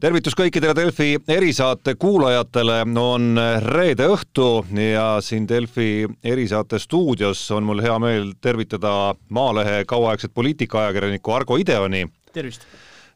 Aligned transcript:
tervitus 0.00 0.36
kõikidele 0.38 0.74
Delfi 0.78 1.16
erisaate 1.28 1.94
kuulajatele, 1.98 2.82
on 3.02 3.38
reede 3.64 4.06
õhtu 4.06 4.64
ja 4.78 5.18
siin 5.24 5.48
Delfi 5.48 6.06
erisaate 6.24 6.78
stuudios 6.78 7.42
on 7.50 7.66
mul 7.66 7.82
hea 7.82 7.96
meel 7.98 8.32
tervitada 8.40 9.14
Maalehe 9.28 9.82
kauaaegset 9.88 10.34
poliitikaajakirjanikku 10.34 11.32
Argo 11.32 11.56
Ideoni. 11.56 12.06
tervist! 12.32 12.66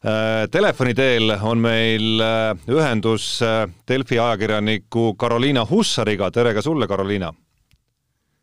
Äh, 0.03 0.49
telefoni 0.51 0.93
teel 0.93 1.31
on 1.41 1.61
meil 1.63 2.19
äh, 2.19 2.57
ühendus 2.67 3.39
äh, 3.41 3.69
Delfi 3.87 4.19
ajakirjaniku 4.19 5.13
Karoliina 5.15 5.63
Hussariga, 5.69 6.31
tere 6.31 6.53
ka 6.53 6.61
sulle, 6.61 6.87
Karoliina! 6.87 7.31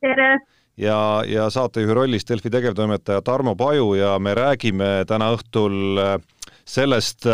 tere! 0.01 0.39
ja, 0.77 1.23
ja 1.29 1.51
saatejuhi 1.51 1.95
rollis 1.95 2.25
Delfi 2.29 2.51
tegevtoimetaja 2.51 3.21
Tarmo 3.23 3.57
Paju 3.57 3.95
ja 3.95 4.19
me 4.19 4.33
räägime 4.35 5.05
täna 5.07 5.35
õhtul 5.37 6.01
sellest 6.65 7.29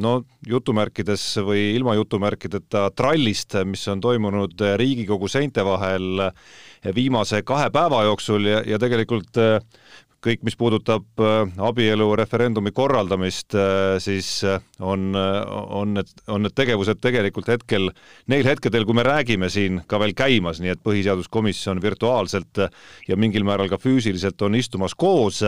no 0.00 0.14
jutumärkides 0.48 1.26
või 1.46 1.68
ilma 1.74 1.94
jutumärkideta 1.98 2.88
trallist, 2.96 3.56
mis 3.68 3.84
on 3.88 4.02
toimunud 4.04 4.64
Riigikogu 4.80 5.28
seinte 5.30 5.64
vahel 5.66 6.28
viimase 6.94 7.42
kahe 7.46 7.70
päeva 7.74 8.04
jooksul 8.08 8.50
ja, 8.50 8.62
ja 8.66 8.80
tegelikult 8.82 9.38
kõik, 10.24 10.40
mis 10.46 10.56
puudutab 10.56 11.20
abielu 11.68 12.06
referendumi 12.16 12.72
korraldamist, 12.72 13.52
siis 14.00 14.28
on, 14.80 15.12
on 15.14 15.94
need, 15.98 16.12
on 16.32 16.46
need 16.46 16.54
tegevused 16.56 17.02
tegelikult 17.04 17.50
hetkel, 17.52 17.90
neil 18.32 18.48
hetkedel, 18.48 18.86
kui 18.88 18.96
me 18.96 19.04
räägime 19.04 19.50
siin, 19.52 19.82
ka 19.86 20.00
veel 20.00 20.16
käimas, 20.16 20.62
nii 20.64 20.72
et 20.72 20.82
Põhiseaduskomisjon 20.84 21.82
virtuaalselt 21.84 22.64
ja 23.08 23.20
mingil 23.20 23.44
määral 23.44 23.68
ka 23.72 23.80
füüsiliselt 23.80 24.40
on 24.48 24.56
istumas 24.56 24.96
koos 24.96 25.42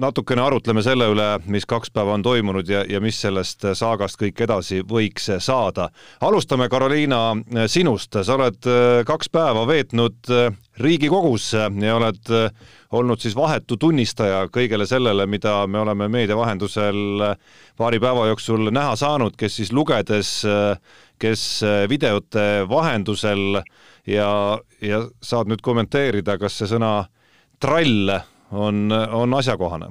natukene 0.00 0.42
arutleme 0.42 0.82
selle 0.84 1.06
üle, 1.12 1.26
mis 1.50 1.66
kaks 1.68 1.90
päeva 1.94 2.14
on 2.16 2.22
toimunud 2.24 2.68
ja, 2.68 2.82
ja 2.88 3.00
mis 3.02 3.18
sellest 3.20 3.64
saagast 3.76 4.18
kõik 4.20 4.40
edasi 4.46 4.80
võiks 4.86 5.28
saada. 5.44 5.88
alustame, 6.20 6.68
Karoliina, 6.72 7.36
sinust, 7.68 8.16
sa 8.22 8.36
oled 8.36 8.68
äh, 8.70 9.02
kaks 9.08 9.30
päeva 9.32 9.66
veetnud 9.68 10.30
äh, 10.32 10.54
Riigikogus 10.80 11.52
ja 11.52 11.96
oled 11.96 12.32
äh, 12.32 12.48
olnud 12.96 13.20
siis 13.20 13.36
vahetu 13.36 13.76
tunnistaja 13.76 14.46
kõigele 14.52 14.86
sellele, 14.88 15.26
mida 15.26 15.66
me 15.66 15.82
oleme 15.82 16.08
meedia 16.08 16.36
vahendusel 16.36 17.36
paari 17.78 18.00
päeva 18.00 18.26
jooksul 18.32 18.72
näha 18.72 18.96
saanud, 18.96 19.36
kes 19.38 19.60
siis 19.60 19.72
lugedes, 19.72 20.32
kes 21.20 21.44
videote 21.88 22.64
vahendusel 22.68 23.60
ja, 24.08 24.32
ja 24.82 25.04
saad 25.22 25.52
nüüd 25.52 25.62
kommenteerida, 25.62 26.38
kas 26.40 26.58
see 26.58 26.72
sõna 26.72 27.04
trall 27.60 28.18
on, 28.52 28.92
on 28.92 29.34
asjakohane? 29.34 29.90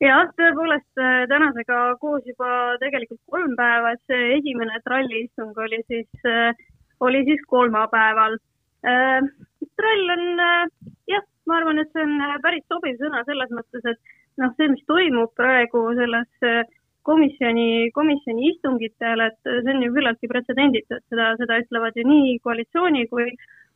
jah, 0.00 0.30
tõepoolest 0.36 1.00
äh, 1.00 1.26
tänasega 1.28 1.80
koos 2.00 2.24
juba 2.28 2.76
tegelikult 2.80 3.20
kolm 3.28 3.52
päeva, 3.58 3.92
et 3.94 4.02
see 4.08 4.36
esimene 4.38 4.80
tralliistung 4.86 5.56
oli 5.60 5.82
siis, 5.86 6.08
äh, 6.24 6.56
oli 7.04 7.20
siis 7.28 7.42
kolmapäeval. 7.52 8.38
Äh, 8.88 9.20
trall 9.76 10.14
on 10.16 10.24
jah, 11.10 11.24
ma 11.48 11.60
arvan, 11.60 11.82
et 11.82 11.92
see 11.92 12.06
on 12.06 12.16
päris 12.44 12.64
sobiv 12.72 12.96
sõna 13.00 13.24
selles 13.28 13.52
mõttes, 13.52 13.84
et 13.84 14.40
noh, 14.40 14.52
see, 14.56 14.72
mis 14.72 14.84
toimub 14.88 15.34
praegu 15.36 15.84
selles 15.98 16.50
komisjoni, 17.04 17.90
komisjoni 17.96 18.50
istungitel, 18.54 19.24
et 19.24 19.38
see 19.44 19.72
on 19.72 19.84
ju 19.84 19.92
küllaltki 19.94 20.28
pretsedenditu, 20.32 20.96
et 20.96 21.12
seda, 21.12 21.32
seda 21.40 21.60
ütlevad 21.60 21.96
ju 21.96 22.04
nii 22.08 22.38
koalitsiooni 22.44 23.06
kui 23.12 23.28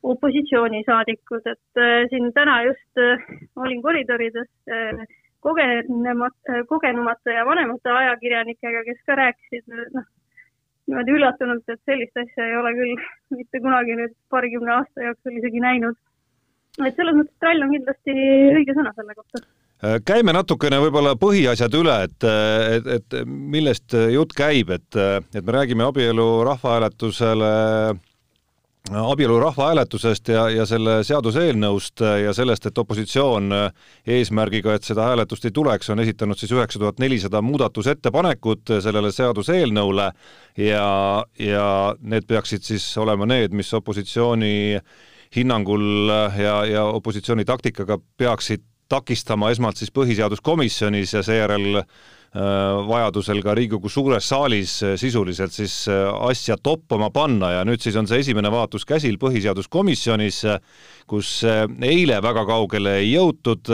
opositsioonisaadikud, 0.05 1.47
et 1.49 1.81
äh, 1.81 2.05
siin 2.11 2.33
täna 2.37 2.61
just 2.67 3.01
äh, 3.01 3.23
olin 3.57 3.83
koridorides 3.83 4.51
äh, 4.69 5.05
kogenumate, 5.45 6.65
kogenumate 6.69 7.37
ja 7.39 7.45
vanemate 7.49 7.93
ajakirjanikega, 7.93 8.85
kes 8.85 9.01
ka 9.09 9.17
rääkisid, 9.21 9.65
noh, 9.97 10.07
niimoodi 10.89 11.17
üllatunult, 11.17 11.69
et 11.69 11.81
sellist 11.89 12.17
asja 12.21 12.49
ei 12.49 12.57
ole 12.61 12.75
küll 12.77 12.95
mitte 13.39 13.61
kunagi 13.65 13.97
nüüd 14.01 14.17
paarikümne 14.33 14.79
aasta 14.79 15.09
jooksul 15.09 15.41
isegi 15.41 15.65
näinud. 15.65 15.97
et 16.85 16.97
selles 16.97 17.15
mõttes 17.15 17.37
trall 17.41 17.63
on 17.65 17.71
kindlasti 17.73 18.15
õige 18.59 18.75
sõna 18.77 18.93
selle 18.97 19.15
kohta 19.17 19.47
käime 20.09 20.33
natukene 20.33 20.79
võib-olla 20.81 21.13
põhiasjad 21.21 21.75
üle, 21.77 21.95
et, 22.07 22.25
et, 22.25 22.87
et 22.97 23.17
millest 23.29 23.93
jutt 24.15 24.33
käib, 24.37 24.71
et, 24.73 24.97
et 24.97 25.45
me 25.45 25.55
räägime 25.59 25.85
abielu 25.85 26.25
rahvahääletusele 26.49 27.51
abielu 28.93 29.41
rahvahääletusest 29.41 30.29
ja, 30.29 30.43
ja 30.51 30.67
selle 30.67 30.99
seaduseelnõust 31.05 32.03
ja 32.25 32.35
sellest, 32.37 32.67
et 32.69 32.79
opositsioon 32.79 33.49
eesmärgiga, 34.07 34.75
et 34.75 34.85
seda 34.85 35.07
hääletust 35.09 35.45
ei 35.49 35.55
tuleks, 35.57 35.89
on 35.91 36.03
esitanud 36.05 36.37
siis 36.39 36.53
üheksa 36.53 36.79
tuhat 36.79 37.01
nelisada 37.01 37.41
muudatusettepanekut 37.43 38.75
sellele 38.85 39.13
seaduseelnõule 39.13 40.11
ja, 40.61 41.25
ja 41.39 41.67
need 42.03 42.29
peaksid 42.29 42.67
siis 42.67 42.87
olema 43.01 43.27
need, 43.27 43.57
mis 43.57 43.73
opositsiooni 43.75 44.79
hinnangul 45.37 46.13
ja, 46.39 46.61
ja 46.69 46.85
opositsiooni 46.85 47.45
taktikaga 47.49 47.99
peaksid 48.19 48.69
takistama 48.95 49.51
esmalt 49.51 49.83
siis 49.83 49.93
põhiseaduskomisjonis 49.95 51.19
ja 51.19 51.27
seejärel 51.27 51.83
Äh, 52.35 52.41
vajadusel 52.89 53.39
ka 53.47 53.53
Riigikogu 53.55 53.87
suures 53.87 54.27
saalis 54.27 54.73
äh, 54.83 54.97
sisuliselt 54.99 55.55
siis 55.55 55.85
äh, 55.87 56.09
asja 56.27 56.57
toppama 56.59 57.07
panna. 57.15 57.53
Ja 57.55 57.61
nüüd 57.63 57.79
siis 57.79 57.95
on 57.95 58.09
see 58.11 58.25
esimene 58.25 58.51
vaatus 58.51 58.83
käsil 58.89 59.21
põhiseaduskomisjonis, 59.23 60.41
kus 61.07 61.31
eile 61.47 62.19
väga 62.25 62.43
kaugele 62.49 62.97
ei 63.05 63.13
jõutud, 63.13 63.71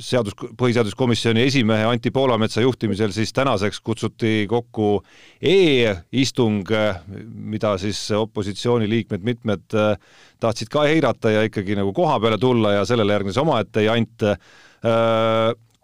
seadus, 0.00 0.34
põhiseaduskomisjoni 0.58 1.42
esimehe 1.44 1.84
Anti 1.84 2.10
Poolametsa 2.10 2.62
juhtimisel 2.64 3.12
siis 3.12 3.32
tänaseks 3.36 3.80
kutsuti 3.84 4.46
kokku 4.48 5.02
e-istung, 5.42 6.64
mida 7.34 7.74
siis 7.78 8.00
opositsiooniliikmed 8.16 9.26
mitmed 9.26 9.76
tahtsid 10.40 10.72
ka 10.72 10.86
eirata 10.88 11.34
ja 11.34 11.44
ikkagi 11.48 11.76
nagu 11.78 11.92
koha 11.92 12.16
peale 12.20 12.38
tulla 12.40 12.78
ja 12.78 12.86
sellele 12.88 13.18
järgnes 13.18 13.40
omaette 13.40 13.84
jant 13.84 14.24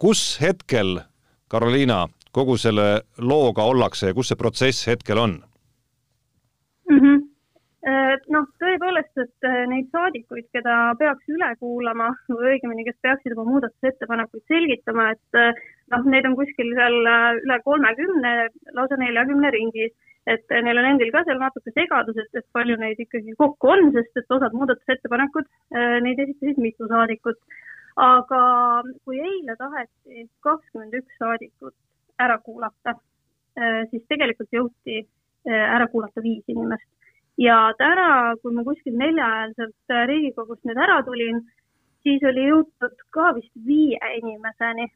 kus 0.00 0.24
hetkel, 0.40 0.98
Karoliina, 1.48 2.06
kogu 2.34 2.56
selle 2.58 3.02
looga 3.18 3.64
ollakse 3.64 4.10
ja 4.10 4.16
kus 4.16 4.32
see 4.32 4.40
protsess 4.40 4.88
hetkel 4.88 5.20
on 5.20 5.38
mm? 6.90 7.00
-hmm 7.00 7.35
noh, 8.34 8.46
tõepoolest, 8.62 9.12
et 9.22 9.48
äh, 9.48 9.60
neid 9.70 9.90
saadikuid, 9.94 10.48
keda 10.54 10.94
peaks 11.00 11.28
üle 11.30 11.52
kuulama 11.60 12.08
või 12.32 12.54
õigemini, 12.54 12.86
kes 12.88 12.98
peaksid 13.06 13.36
oma 13.36 13.46
muudatusettepanekuid 13.52 14.42
selgitama, 14.52 15.10
et 15.14 15.38
äh, 15.38 15.62
noh, 15.94 16.08
neid 16.10 16.26
on 16.26 16.34
kuskil 16.38 16.72
seal 16.78 16.98
üle 17.42 17.60
kolmekümne, 17.68 18.34
lausa 18.78 18.98
neljakümne 19.02 19.54
ringis. 19.54 19.94
et 20.26 20.50
neil 20.50 20.78
on 20.80 20.86
endil 20.88 21.12
ka 21.14 21.20
seal 21.22 21.38
natuke 21.38 21.70
segadus, 21.70 22.16
et, 22.18 22.32
et 22.34 22.46
palju 22.52 22.74
neid 22.80 22.98
ikkagi 22.98 23.36
kokku 23.38 23.68
on, 23.70 23.92
sest 23.94 24.18
et 24.18 24.32
osad 24.34 24.56
muudatusettepanekud, 24.58 25.46
neid 26.02 26.18
esitasid 26.24 26.58
mitu 26.58 26.88
saadikut 26.90 27.38
aga 27.96 28.40
kui 29.04 29.20
eile 29.20 29.56
taheti 29.56 30.26
kakskümmend 30.44 30.96
üks 30.98 31.16
saadikut 31.20 31.74
ära 32.20 32.38
kuulata, 32.44 32.96
äh, 33.56 33.84
siis 33.90 34.04
tegelikult 34.08 34.52
jõuti 34.52 35.00
äh, 35.00 35.64
ära 35.76 35.88
kuulata 35.92 36.22
viis 36.24 36.44
inimest. 36.48 36.88
Ja 37.38 37.56
täna, 37.78 38.36
kui 38.42 38.54
ma 38.54 38.64
kuskil 38.64 38.96
neljaäärselt 38.98 39.92
äh, 39.92 40.06
Riigikogust 40.10 40.64
nüüd 40.64 40.78
ära 40.86 41.02
tulin, 41.08 41.42
siis 42.02 42.22
oli 42.30 42.46
jõutud 42.48 43.02
ka 43.16 43.32
vist 43.38 43.52
viie 43.66 44.14
inimeseni. 44.20 44.88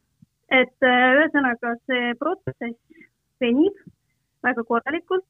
et 0.50 0.82
ühesõnaga 0.82 1.76
see 1.86 2.14
protsess 2.18 3.04
venib 3.40 3.76
väga 4.42 4.64
korralikult 4.66 5.24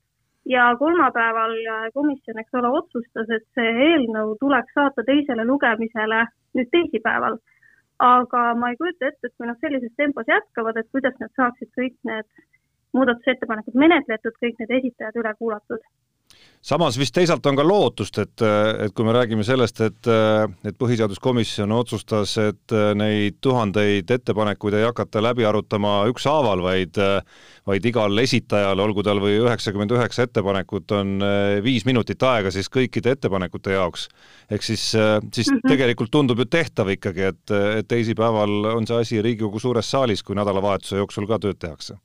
ja 0.49 0.71
kolmapäeval 0.81 1.53
komisjon, 1.93 2.39
eks 2.41 2.57
ole, 2.57 2.71
otsustas, 2.79 3.29
et 3.29 3.45
see 3.55 3.75
eelnõu 3.89 4.39
tuleks 4.41 4.73
saata 4.75 5.05
teisele 5.05 5.45
lugemisele 5.45 6.23
nüüd 6.57 6.71
teisipäeval 6.73 7.37
aga 8.01 8.55
ma 8.57 8.71
ei 8.71 8.77
kujuta 8.81 9.11
ette, 9.11 9.29
et 9.29 9.35
kui 9.37 9.47
nad 9.47 9.61
sellises 9.61 9.93
tempos 9.97 10.29
jätkavad, 10.29 10.79
et 10.81 10.89
kuidas 10.95 11.17
nad 11.21 11.33
saaksid 11.37 11.69
kõik 11.77 11.97
need 12.09 12.29
muudatusettepanekud 12.97 13.77
menetletud, 13.83 14.37
kõik 14.41 14.57
need 14.63 14.73
esitajad 14.79 15.19
üle 15.21 15.35
kuulatud 15.39 15.85
samas 16.61 16.99
vist 17.01 17.15
teisalt 17.17 17.47
on 17.49 17.57
ka 17.57 17.65
lootust, 17.65 18.19
et, 18.21 18.43
et 18.85 18.93
kui 18.95 19.07
me 19.07 19.15
räägime 19.17 19.45
sellest, 19.47 19.81
et, 19.85 20.11
et 20.69 20.77
põhiseaduskomisjon 20.79 21.73
otsustas, 21.73 22.35
et 22.43 22.75
neid 22.99 23.39
tuhandeid 23.45 24.11
ettepanekuid 24.13 24.77
ei 24.77 24.85
hakata 24.85 25.23
läbi 25.25 25.47
arutama 25.49 25.95
ükshaaval, 26.13 26.63
vaid, 26.65 27.01
vaid 27.69 27.89
igal 27.89 28.25
esitajal, 28.25 28.85
olgu 28.85 29.05
tal 29.07 29.23
või 29.25 29.39
üheksakümmend 29.41 29.97
üheksa 29.97 30.29
ettepanekut, 30.29 30.93
on 30.99 31.25
viis 31.65 31.89
minutit 31.89 32.23
aega 32.29 32.53
siis 32.53 32.69
kõikide 32.73 33.17
ettepanekute 33.17 33.75
jaoks. 33.79 34.09
ehk 34.51 34.63
siis, 34.63 34.91
siis 35.33 35.51
mm 35.51 35.57
-hmm. 35.57 35.69
tegelikult 35.69 36.11
tundub 36.11 36.39
ju 36.39 36.45
tehtav 36.45 36.89
ikkagi, 36.89 37.23
et, 37.33 37.51
et 37.79 37.89
teisipäeval 37.89 38.77
on 38.77 38.87
see 38.87 39.01
asi 39.01 39.23
Riigikogu 39.23 39.59
suures 39.59 39.91
saalis, 39.91 40.23
kui 40.23 40.37
nädalavahetuse 40.37 40.97
jooksul 40.97 41.27
ka 41.27 41.39
tööd 41.39 41.59
tehakse 41.59 41.97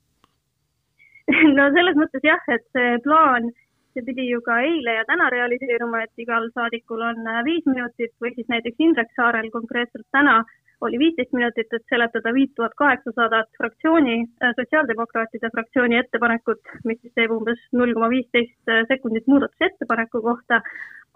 no 1.58 1.70
selles 1.74 1.96
mõttes 1.98 2.24
jah, 2.24 2.42
et 2.48 2.64
see 2.72 2.98
plaan 3.04 3.50
see 3.96 4.04
pidi 4.06 4.28
ju 4.28 4.42
ka 4.44 4.60
eile 4.68 4.98
ja 4.98 5.04
täna 5.08 5.30
realiseeruma, 5.32 6.04
et 6.04 6.24
igal 6.24 6.50
saadikul 6.52 7.02
on 7.08 7.26
äh, 7.32 7.42
viis 7.48 7.64
minutit 7.66 8.12
või 8.22 8.34
siis 8.36 8.48
näiteks 8.52 8.86
Indrek 8.86 9.12
Saarel 9.16 9.50
konkreetselt 9.54 10.06
täna 10.12 10.42
oli 10.84 10.98
viisteist 11.00 11.32
minutit, 11.32 11.72
et 11.72 11.84
seletada 11.88 12.32
viit 12.36 12.50
tuhat 12.56 12.74
kaheksasadat 12.76 13.48
fraktsiooni, 13.56 14.16
sotsiaaldemokraatide 14.58 15.48
fraktsiooni 15.54 15.96
ettepanekut, 16.02 16.60
mis 16.84 17.00
siis 17.00 17.14
teeb 17.16 17.32
umbes 17.32 17.62
null 17.72 17.94
koma 17.96 18.10
viisteist 18.12 18.72
sekundit 18.90 19.24
muudatusettepaneku 19.32 20.20
kohta. 20.28 20.60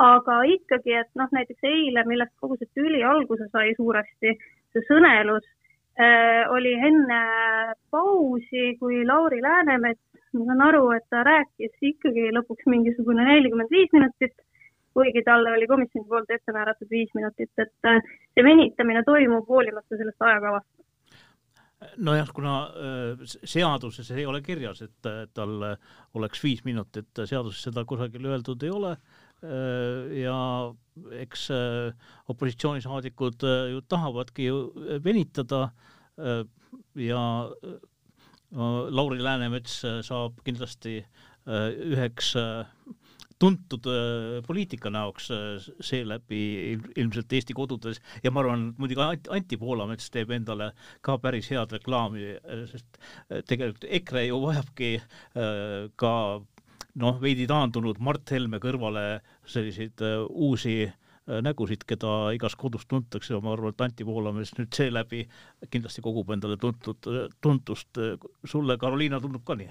aga 0.01 0.35
ikkagi, 0.49 0.95
et 0.97 1.11
noh, 1.21 1.29
näiteks 1.37 1.67
eile, 1.69 2.07
millest 2.09 2.33
kogu 2.41 2.57
see 2.57 2.71
tüli 2.73 3.03
alguse 3.05 3.51
sai 3.53 3.75
suuresti, 3.77 4.31
see 4.73 4.87
sõnelus 4.87 5.45
äh, 5.45 5.60
oli 6.57 6.73
enne 6.75 7.21
pausi, 7.91 8.77
kui 8.81 9.03
Lauri 9.07 9.41
Läänemets, 9.43 10.01
ma 10.33 10.47
saan 10.47 10.63
aru, 10.69 10.85
et 10.97 11.07
ta 11.11 11.25
rääkis 11.27 11.75
ikkagi 11.93 12.31
lõpuks 12.37 12.69
mingisugune 12.71 13.27
nelikümmend 13.27 13.73
viis 13.75 13.91
minutit 13.93 14.37
kuigi 14.95 15.23
talle 15.23 15.53
oli 15.53 15.67
komisjoni 15.71 16.09
poolt 16.09 16.31
ette 16.35 16.53
määratud 16.53 16.91
viis 16.91 17.11
minutit, 17.15 17.51
et 17.63 17.89
äh, 17.89 18.03
see 18.35 18.45
venitamine 18.45 19.03
toimub 19.07 19.49
hoolimata 19.49 19.97
sellest 19.97 20.27
ajakavast. 20.27 20.69
nojah, 21.97 22.33
kuna 22.35 22.55
äh, 22.67 23.25
seaduses 23.45 24.11
ei 24.11 24.27
ole 24.27 24.43
kirjas, 24.43 24.83
et 24.83 25.11
tal 25.35 25.65
oleks 26.15 26.43
viis 26.45 26.65
minutit, 26.65 27.11
seaduses 27.25 27.63
seda 27.69 27.85
kusagil 27.85 28.27
öeldud 28.33 28.67
ei 28.67 28.75
ole 28.75 28.97
äh, 28.97 29.30
ja 29.43 30.39
eks 31.17 31.47
opositsioonisaadikud 32.29 33.47
ju 33.73 33.81
tahavadki 33.89 34.51
ju 34.51 34.59
venitada. 35.05 35.71
Ja 37.01 37.23
Lauri 38.53 39.23
Läänemets 39.23 39.81
saab 40.05 40.43
kindlasti 40.45 40.99
üheks 41.47 42.35
tuntud 43.41 43.89
äh, 43.89 44.41
poliitika 44.47 44.91
näoks 44.93 45.31
äh, 45.33 45.69
seeläbi 45.81 46.41
ilmselt 47.01 47.33
Eesti 47.33 47.57
kodudes. 47.57 48.01
Ja 48.25 48.33
ma 48.33 48.43
arvan, 48.45 48.69
et 48.71 48.83
muidugi 48.83 49.31
Anti 49.33 49.59
Poolamets 49.61 50.11
teeb 50.13 50.33
endale 50.37 50.71
ka 51.07 51.17
päris 51.23 51.49
head 51.53 51.73
reklaami, 51.79 52.35
äh, 52.37 52.65
sest 52.71 53.01
tegelikult 53.49 53.89
EKRE 54.01 54.27
ju 54.29 54.41
vajabki 54.45 54.91
ka 56.01 56.13
noh, 56.95 57.21
veidi 57.23 57.47
taandunud 57.51 58.01
Mart 58.03 58.31
Helme 58.31 58.59
kõrvale 58.63 59.21
selliseid 59.47 60.03
uusi 60.31 60.91
nägusid, 61.31 61.85
keda 61.87 62.33
igas 62.35 62.57
kodus 62.59 62.89
tuntakse 62.91 63.39
ma 63.39 63.53
arvan, 63.55 63.71
et 63.75 63.83
Anti 63.85 64.05
Poolamets 64.05 64.57
nüüd 64.59 64.73
seeläbi 64.75 65.21
kindlasti 65.71 66.03
kogub 66.03 66.33
endale 66.35 66.57
tuntud, 66.59 67.07
tuntust. 67.41 68.01
sulle, 68.45 68.79
Karoliina, 68.81 69.21
tundub 69.21 69.45
ka 69.47 69.55
nii? 69.55 69.71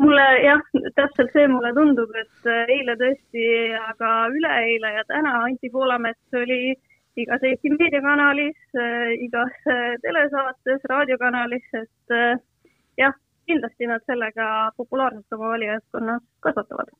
mulle 0.00 0.26
jah, 0.44 0.62
täpselt 0.96 1.32
see 1.34 1.48
mulle 1.50 1.72
tundub, 1.76 2.12
et 2.18 2.48
äh, 2.48 2.70
eile 2.76 2.96
tõesti, 3.00 3.46
aga 3.80 4.12
üleeile 4.32 4.94
ja 4.96 5.04
täna 5.08 5.34
Anti 5.44 5.70
Poolamets 5.72 6.38
oli 6.40 6.74
igas 7.20 7.42
Eesti 7.44 7.72
meediakanalis, 7.74 8.60
äh, 8.78 9.10
igas 9.26 9.56
äh, 9.68 9.96
telesaates, 10.04 10.86
raadiokanalis, 10.92 11.66
et 11.82 12.16
kindlasti 13.50 13.90
nad 13.90 14.02
sellega 14.06 14.48
populaarsust 14.78 15.38
oma 15.38 15.52
valijaskonnas 15.54 16.24
kasvatavad. 16.46 16.92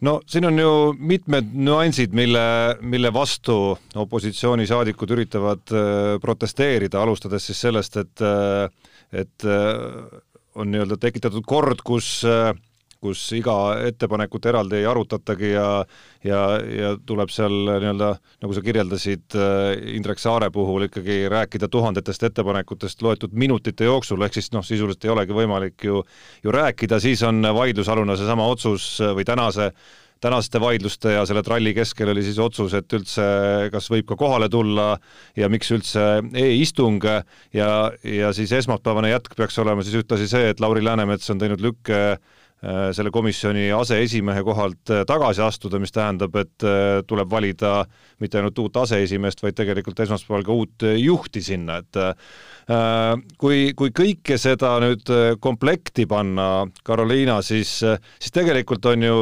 No 0.00 0.14
siin 0.24 0.46
on 0.48 0.56
ju 0.58 0.72
mitmed 0.96 1.50
nüansid, 1.52 2.14
mille, 2.16 2.42
mille 2.80 3.10
vastu 3.12 3.56
opositsioonisaadikud 4.00 5.12
üritavad 5.12 5.74
protesteerida, 6.22 7.02
alustades 7.02 7.50
siis 7.50 7.60
sellest, 7.66 7.98
et, 8.00 8.22
et 9.12 9.44
on 10.56 10.72
nii-öelda 10.72 10.96
tekitatud 11.04 11.44
kord, 11.44 11.84
kus 11.84 12.22
kus 13.00 13.22
iga 13.36 13.54
ettepanekut 13.88 14.46
eraldi 14.50 14.80
ei 14.80 14.88
arutatagi 14.88 15.52
ja 15.54 15.68
ja, 16.24 16.40
ja 16.60 16.90
tuleb 17.06 17.32
seal 17.32 17.54
nii-öelda, 17.70 18.10
nagu 18.42 18.56
sa 18.56 18.62
kirjeldasid 18.64 19.36
Indrek 19.96 20.20
Saare 20.20 20.50
puhul, 20.52 20.84
ikkagi 20.88 21.22
rääkida 21.32 21.70
tuhandetest 21.72 22.28
ettepanekutest 22.28 23.02
loetud 23.02 23.32
minutite 23.32 23.88
jooksul, 23.88 24.20
ehk 24.26 24.36
siis 24.36 24.52
noh, 24.52 24.66
sisuliselt 24.66 25.08
ei 25.08 25.14
olegi 25.14 25.36
võimalik 25.36 25.88
ju 25.88 26.04
ju 26.44 26.52
rääkida, 26.54 27.00
siis 27.00 27.24
on 27.26 27.40
vaidlusalune 27.56 28.16
seesama 28.20 28.46
otsus 28.52 28.92
või 29.16 29.24
tänase 29.24 29.72
tänaste 30.20 30.60
vaidluste 30.60 31.14
ja 31.14 31.22
selle 31.26 31.42
tralli 31.42 31.72
keskel 31.74 32.10
oli 32.12 32.22
siis 32.22 32.38
otsus, 32.38 32.74
et 32.76 32.92
üldse 32.92 33.24
kas 33.72 33.88
võib 33.92 34.08
ka 34.10 34.18
kohale 34.20 34.50
tulla 34.52 34.92
ja 35.36 35.48
miks 35.48 35.70
üldse 35.72 36.02
e-istung 36.36 37.04
ja, 37.56 37.70
ja 38.04 38.32
siis 38.36 38.52
esmaspäevane 38.58 39.14
jätk 39.14 39.36
peaks 39.38 39.56
olema 39.62 39.84
siis 39.86 39.96
ühtlasi 40.02 40.28
see, 40.28 40.52
et 40.52 40.60
Lauri 40.60 40.84
Läänemets 40.84 41.32
on 41.32 41.40
teinud 41.40 41.64
lükke 41.64 42.02
äh, 42.10 42.39
selle 42.92 43.12
komisjoni 43.14 43.70
aseesimehe 43.72 44.42
kohalt 44.44 44.92
äh, 44.92 45.04
tagasi 45.08 45.44
astuda, 45.44 45.80
mis 45.80 45.94
tähendab, 45.96 46.34
et 46.40 46.66
äh, 46.66 47.00
tuleb 47.08 47.30
valida 47.30 47.84
mitte 48.20 48.40
ainult 48.40 48.58
uut 48.60 48.80
aseesimeest, 48.82 49.42
vaid 49.42 49.56
tegelikult 49.58 50.02
esmaspäeval 50.04 50.44
ka 50.44 50.56
uut 50.56 50.88
juhti 51.00 51.42
sinna, 51.44 51.80
et 51.80 51.96
kui, 53.40 53.72
kui 53.74 53.90
kõike 53.96 54.36
seda 54.38 54.74
nüüd 54.82 55.08
komplekti 55.42 56.04
panna, 56.06 56.66
Karoliina, 56.86 57.40
siis, 57.42 57.80
siis 57.80 58.34
tegelikult 58.36 58.86
on 58.92 59.08
ju 59.08 59.16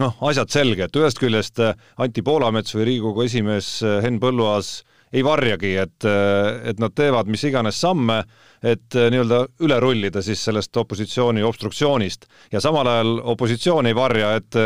noh, 0.00 0.16
asjad 0.28 0.52
selge, 0.52 0.86
et 0.86 0.98
ühest 0.98 1.20
küljest 1.20 1.60
äh, 1.62 1.76
Anti 2.02 2.24
Poolamets 2.24 2.74
või 2.76 2.90
Riigikogu 2.90 3.26
esimees 3.26 3.78
äh, 3.84 3.98
Henn 4.04 4.20
Põlluaas 4.22 4.80
ei 5.16 5.24
varjagi, 5.24 5.72
et, 5.80 6.04
äh, 6.04 6.68
et 6.70 6.82
nad 6.82 6.94
teevad 6.96 7.30
mis 7.32 7.44
iganes 7.48 7.80
samme, 7.80 8.20
et 8.66 8.96
nii-öelda 8.96 9.42
üle 9.64 9.80
rullida 9.80 10.22
siis 10.24 10.42
sellest 10.44 10.76
opositsiooni 10.76 11.44
obstruktsioonist. 11.46 12.26
Ja 12.52 12.60
samal 12.60 12.88
ajal 12.90 13.12
opositsioon 13.34 13.86
ei 13.86 13.96
varja, 13.96 14.34
et, 14.40 14.56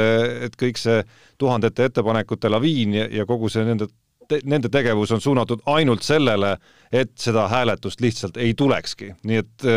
et 0.47 0.55
kõik 0.59 0.79
see 0.81 1.03
tuhandete 1.39 1.91
ettepanekute 1.91 2.49
laviin 2.49 2.95
ja, 2.97 3.09
ja 3.21 3.27
kogu 3.29 3.51
see 3.53 3.67
nende 3.67 3.91
te, 4.31 4.41
nende 4.45 4.71
tegevus 4.73 5.13
on 5.13 5.21
suunatud 5.21 5.67
ainult 5.75 6.07
sellele, 6.07 6.55
et 6.93 7.13
seda 7.19 7.49
hääletust 7.51 8.01
lihtsalt 8.01 8.39
ei 8.41 8.55
tulekski, 8.55 9.13
nii 9.27 9.43
et 9.43 9.69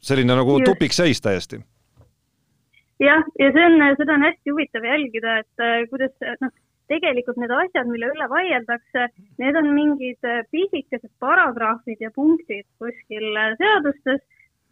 selline 0.00 0.36
nagu 0.36 0.58
tupikseis 0.64 1.20
täiesti. 1.24 1.60
Jah, 3.00 3.22
ja 3.40 3.48
see 3.54 3.64
on, 3.64 3.80
seda 3.96 4.16
on 4.18 4.26
hästi 4.26 4.52
huvitav 4.52 4.84
jälgida, 4.84 5.38
et 5.40 5.64
äh, 5.64 5.78
kuidas 5.88 6.12
noh, 6.42 6.52
tegelikult 6.90 7.38
need 7.40 7.54
asjad, 7.54 7.88
mille 7.90 8.10
üle 8.14 8.26
vaieldakse, 8.32 9.06
need 9.42 9.58
on 9.60 9.70
mingid 9.76 10.28
äh, 10.28 10.42
pisikesed 10.54 11.12
paragrahvid 11.22 12.02
ja 12.04 12.10
punktid 12.14 12.66
kuskil 12.82 13.30
äh, 13.36 13.56
seadustes. 13.62 14.26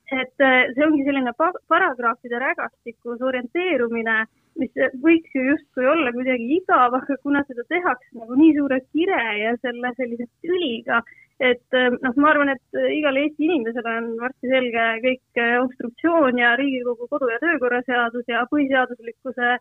et 0.09 0.41
see 0.41 0.85
ongi 0.87 1.03
selline 1.05 1.35
paragrahvide 1.37 2.39
rägastikus 2.41 3.21
orienteerumine, 3.29 4.15
mis 4.57 4.79
võiks 5.03 5.35
ju 5.37 5.43
justkui 5.51 5.85
olla 5.85 6.15
kuidagi 6.15 6.47
igav, 6.55 6.95
aga 6.97 7.17
kuna 7.21 7.43
seda 7.45 7.67
tehakse 7.69 8.17
nagu 8.17 8.39
nii 8.41 8.55
suure 8.57 8.79
kire 8.89 9.19
ja 9.37 9.53
selle 9.61 9.91
sellise 9.99 10.25
tüliga, 10.41 11.03
et 11.39 11.75
äh, 11.75 11.91
noh, 12.03 12.15
ma 12.19 12.33
arvan, 12.33 12.51
et 12.55 12.79
äh, 12.79 12.91
igale 12.99 13.23
Eesti 13.27 13.47
inimesele 13.47 13.95
on 14.01 14.09
varsti 14.19 14.51
selge 14.51 14.87
kõik 15.05 15.41
äh, 15.43 15.57
obstruktsioon 15.63 16.41
ja 16.41 16.55
Riigikogu 16.59 17.07
kodu- 17.13 17.31
ja 17.31 17.39
töökorra 17.43 17.79
seadus 17.87 18.27
ja 18.31 18.43
põhiseaduslikkuse, 18.51 19.53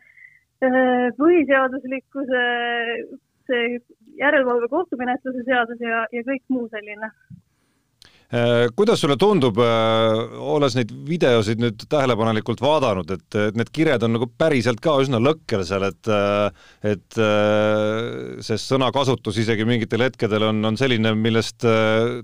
põhiseaduslikkuse 1.18 2.44
see 3.48 3.80
järelevalve 4.20 4.68
kohtumenetluse 4.72 5.44
seadus 5.48 5.82
ja, 5.84 6.06
ja 6.12 6.24
kõik 6.28 6.44
muu 6.54 6.68
selline. 6.74 7.12
Äh, 7.12 7.47
kuidas 8.76 9.00
sulle 9.00 9.16
tundub, 9.20 9.60
äh, 9.64 10.34
olles 10.44 10.76
neid 10.76 10.92
videosid 11.08 11.62
nüüd 11.64 11.86
tähelepanelikult 11.88 12.60
vaadanud, 12.64 13.12
et, 13.16 13.28
et 13.40 13.60
need 13.60 13.72
kired 13.72 14.04
on 14.04 14.18
nagu 14.18 14.28
päriselt 14.28 14.82
ka 14.84 14.98
üsna 15.00 15.22
lõkkel 15.24 15.64
seal, 15.68 15.86
et 15.88 16.12
äh, 16.12 16.50
et 16.88 17.20
see 18.44 18.58
sõnakasutus 18.62 19.40
isegi 19.42 19.66
mingitel 19.68 20.04
hetkedel 20.06 20.44
on, 20.50 20.60
on 20.68 20.78
selline, 20.80 21.14
millest 21.18 21.66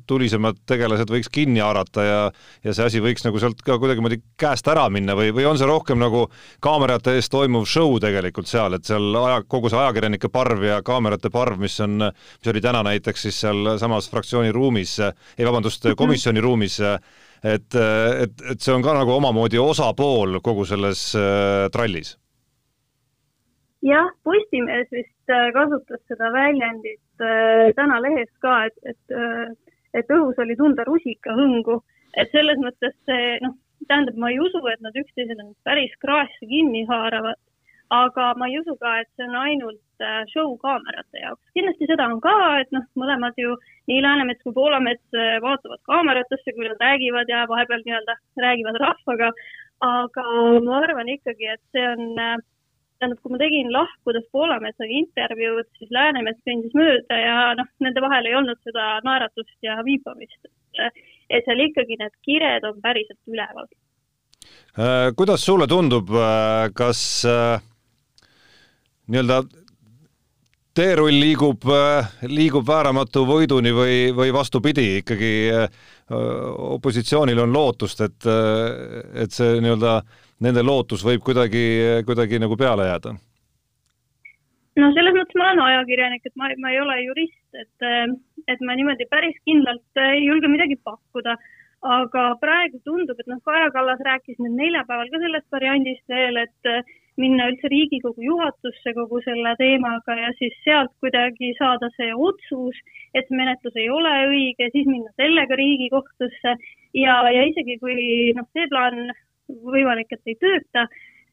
tulisemad 0.08 0.60
tegelased 0.70 1.10
võiks 1.12 1.32
kinni 1.34 1.64
haarata 1.64 2.06
ja 2.06 2.20
ja 2.64 2.74
see 2.76 2.86
asi 2.86 3.02
võiks 3.04 3.24
nagu 3.26 3.40
sealt 3.42 3.62
ka 3.66 3.78
kuidagimoodi 3.82 4.20
käest 4.40 4.68
ära 4.72 4.86
minna 4.94 5.16
või, 5.18 5.32
või 5.36 5.46
on 5.50 5.60
see 5.60 5.68
rohkem 5.68 6.00
nagu 6.02 6.26
kaamerate 6.64 7.16
ees 7.18 7.30
toimuv 7.32 7.66
show 7.70 7.98
tegelikult 8.04 8.50
seal, 8.50 8.78
et 8.78 8.88
seal 8.88 9.16
aja, 9.20 9.42
kogu 9.48 9.72
see 9.72 9.80
ajakirjanike 9.80 10.32
parv 10.34 10.64
ja 10.68 10.82
kaamerate 10.86 11.32
parv, 11.34 11.60
mis 11.62 11.80
on, 11.84 12.10
mis 12.10 12.52
oli 12.52 12.64
täna 12.64 12.84
näiteks 12.88 13.28
siis 13.28 13.40
sealsamas 13.44 14.10
fraktsiooni 14.12 14.54
ruumis, 14.56 14.98
ei 15.38 15.48
vabandust. 15.48 15.93
Komisjoni 16.00 16.42
ruumis, 16.44 16.80
et, 17.44 17.76
et, 17.76 18.44
et 18.52 18.60
see 18.60 18.74
on 18.74 18.84
ka 18.86 18.96
nagu 18.98 19.16
omamoodi 19.18 19.60
osapool 19.62 20.40
kogu 20.46 20.66
selles 20.70 21.12
äh, 21.20 21.70
trallis. 21.74 22.16
jah, 23.84 24.12
Postimees 24.24 24.92
vist 24.92 25.34
äh, 25.34 25.50
kasutas 25.56 26.04
seda 26.08 26.32
väljendit 26.34 27.24
äh, 27.24 27.72
täna 27.76 28.00
lehes 28.04 28.32
ka, 28.42 28.66
et, 28.68 28.78
et, 28.84 29.74
et 29.94 30.14
õhus 30.18 30.40
oli 30.40 30.56
tunda 30.60 30.86
rusikahõngu, 30.88 31.82
et 32.18 32.32
selles 32.32 32.62
mõttes 32.64 32.96
see 33.08 33.40
noh, 33.44 33.58
tähendab, 33.90 34.16
ma 34.16 34.32
ei 34.32 34.40
usu, 34.40 34.62
et 34.72 34.80
nad 34.86 34.96
üksteisele 34.96 35.50
päris 35.68 35.92
kraesse 36.00 36.48
kinni 36.48 36.86
haaravad 36.88 37.40
aga 37.94 38.34
ma 38.38 38.48
ei 38.50 38.60
usu 38.60 38.76
ka, 38.82 39.00
et 39.02 39.10
see 39.16 39.28
on 39.28 39.36
ainult 39.38 39.80
äh, 39.80 39.93
show 40.32 40.56
kaamerate 40.62 41.22
jaoks. 41.22 41.44
kindlasti 41.58 41.90
seda 41.90 42.08
on 42.12 42.22
ka, 42.24 42.36
et 42.62 42.72
noh, 42.76 42.86
mõlemad 43.00 43.38
ju, 43.40 43.58
nii 43.92 44.00
Läänemets 44.06 44.44
kui 44.46 44.56
Poolamets 44.56 45.18
äh, 45.18 45.38
vaatavad 45.44 45.82
kaameratesse, 45.90 46.56
kui 46.56 46.70
nad 46.70 46.82
räägivad 46.82 47.30
ja 47.32 47.44
vahepeal 47.50 47.86
nii-öelda 47.86 48.18
räägivad 48.46 48.82
rahvaga. 48.86 49.32
aga 49.84 50.24
ma 50.64 50.78
arvan 50.80 51.10
ikkagi, 51.12 51.48
et 51.56 51.64
see 51.76 51.86
on, 51.88 52.04
äh, 52.20 52.38
tähendab, 53.00 53.20
kui 53.24 53.34
ma 53.34 53.40
tegin 53.42 53.72
lahkudes 53.74 54.26
Poolametsaga 54.32 55.00
intervjuud, 55.02 55.70
siis 55.78 55.92
Läänemets 55.92 56.44
kõndis 56.48 56.76
mööda 56.78 57.20
ja 57.20 57.38
noh, 57.60 57.70
nende 57.84 58.04
vahel 58.04 58.30
ei 58.30 58.38
olnud 58.40 58.60
seda 58.64 58.98
naeratust 59.08 59.58
ja 59.66 59.80
viipamist. 59.84 60.40
et 61.30 61.46
seal 61.46 61.60
ikkagi 61.62 62.00
need 62.00 62.14
kired 62.26 62.64
on 62.66 62.80
päriselt 62.82 63.20
üleval. 63.30 63.68
Äh, 64.74 65.12
kuidas 65.16 65.46
sulle 65.46 65.68
tundub, 65.68 66.10
äh, 66.10 66.72
kas 66.74 67.26
äh, 67.30 67.62
nii-öelda 69.08 69.44
teerull 70.74 71.20
liigub, 71.22 71.66
liigub 72.30 72.66
vääramatu 72.68 73.26
võiduni 73.30 73.74
või, 73.76 73.98
või 74.16 74.34
vastupidi, 74.34 74.88
ikkagi 75.02 75.34
opositsioonil 76.10 77.44
on 77.46 77.54
lootust, 77.54 78.02
et, 78.02 78.30
et 79.24 79.36
see 79.36 79.60
nii-öelda 79.62 80.00
nende 80.44 80.64
lootus 80.66 81.06
võib 81.06 81.24
kuidagi, 81.26 81.64
kuidagi 82.08 82.42
nagu 82.42 82.58
peale 82.60 82.90
jääda? 82.90 83.14
no 84.82 84.90
selles 84.96 85.14
mõttes 85.14 85.38
ma 85.38 85.52
olen 85.52 85.62
ajakirjanik, 85.68 86.24
et 86.26 86.36
ma, 86.40 86.50
ma 86.58 86.72
ei 86.74 86.80
ole 86.82 86.96
jurist, 87.04 87.44
et, 87.54 87.90
et 88.50 88.64
ma 88.66 88.78
niimoodi 88.78 89.06
päris 89.12 89.38
kindlalt 89.46 90.02
ei 90.08 90.26
julge 90.26 90.50
midagi 90.50 90.80
pakkuda. 90.82 91.38
aga 91.84 92.22
praegu 92.40 92.80
tundub, 92.88 93.18
et 93.20 93.28
noh, 93.28 93.42
Kaja 93.44 93.70
Kallas 93.76 94.00
rääkis 94.08 94.38
nüüd 94.40 94.56
neljapäeval 94.56 95.10
ka 95.12 95.20
sellest 95.20 95.50
variandist 95.52 96.06
veel, 96.08 96.38
et 96.40 96.70
minna 97.22 97.48
üldse 97.52 97.70
Riigikogu 97.72 98.26
juhatusse 98.26 98.94
kogu 98.98 99.22
selle 99.26 99.54
teemaga 99.60 100.16
ja 100.18 100.32
siis 100.40 100.56
sealt 100.66 100.94
kuidagi 101.04 101.54
saada 101.60 101.90
see 101.98 102.12
otsus, 102.28 102.80
et 103.14 103.30
menetlus 103.30 103.76
ei 103.78 103.90
ole 103.90 104.14
õige, 104.30 104.70
siis 104.74 104.90
minna 104.90 105.12
sellega 105.22 105.58
Riigikohtusse. 105.60 106.56
Ja, 106.94 107.18
ja 107.34 107.48
isegi 107.50 107.80
kui 107.82 108.32
noh, 108.38 108.48
see 108.54 108.70
plaan 108.70 109.12
võimalik, 109.50 110.14
et 110.14 110.32
ei 110.32 110.38
tööta, 110.42 110.88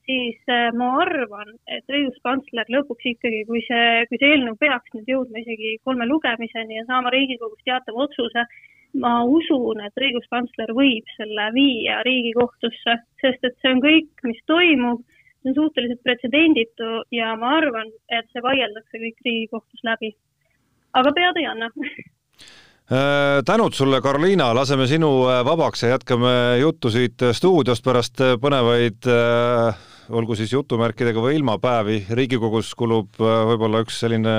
siis 0.09 0.41
äh, 0.51 0.71
ma 0.77 0.91
arvan, 1.05 1.55
et 1.71 1.87
õiguskantsler 1.93 2.73
lõpuks 2.75 3.07
ikkagi, 3.13 3.45
kui 3.49 3.63
see, 3.69 4.05
kui 4.11 4.21
see 4.21 4.35
eelnõu 4.35 4.59
peaks 4.61 4.97
nüüd 4.97 5.09
jõudma 5.13 5.43
isegi 5.45 5.77
kolme 5.85 6.09
lugemiseni 6.09 6.81
ja 6.81 6.87
saama 6.89 7.13
Riigikogus 7.15 7.63
teatava 7.65 8.07
otsuse, 8.07 8.45
ma 9.01 9.21
usun, 9.23 9.83
et 9.87 10.03
õiguskantsler 10.03 10.73
võib 10.75 11.07
selle 11.17 11.47
viia 11.55 12.01
Riigikohtusse, 12.07 12.97
sest 13.23 13.47
et 13.47 13.57
see 13.61 13.75
on 13.75 13.83
kõik, 13.85 14.11
mis 14.27 14.41
toimub, 14.51 15.05
see 15.41 15.53
on 15.53 15.57
suhteliselt 15.57 16.03
pretsedenditu 16.05 16.89
ja 17.17 17.35
ma 17.41 17.57
arvan, 17.59 17.93
et 18.13 18.27
see 18.33 18.43
vaieldakse 18.45 19.03
kõik 19.05 19.25
Riigikohtus 19.25 19.85
läbi. 19.89 20.15
aga 20.93 21.13
pead 21.17 21.39
ei 21.41 21.47
anna 21.47 21.71
Äh, 22.91 23.45
tänud 23.47 23.71
sulle, 23.73 24.01
Karoliina, 24.03 24.49
laseme 24.55 24.89
sinu 24.91 25.29
äh, 25.31 25.45
vabaks 25.47 25.85
ja 25.85 25.93
jätkame 25.93 26.59
juttu 26.59 26.91
siit 26.91 27.23
äh, 27.23 27.31
stuudiost 27.31 27.85
pärast 27.87 28.19
põnevaid 28.43 29.07
olgu 30.11 30.35
siis 30.35 30.51
jutumärkidega 30.51 31.23
või 31.23 31.37
ilma 31.39 31.55
päevi. 31.63 32.01
riigikogus 32.11 32.73
kulub 32.75 33.15
võib-olla 33.21 33.85
üks 33.85 34.01
selline 34.03 34.35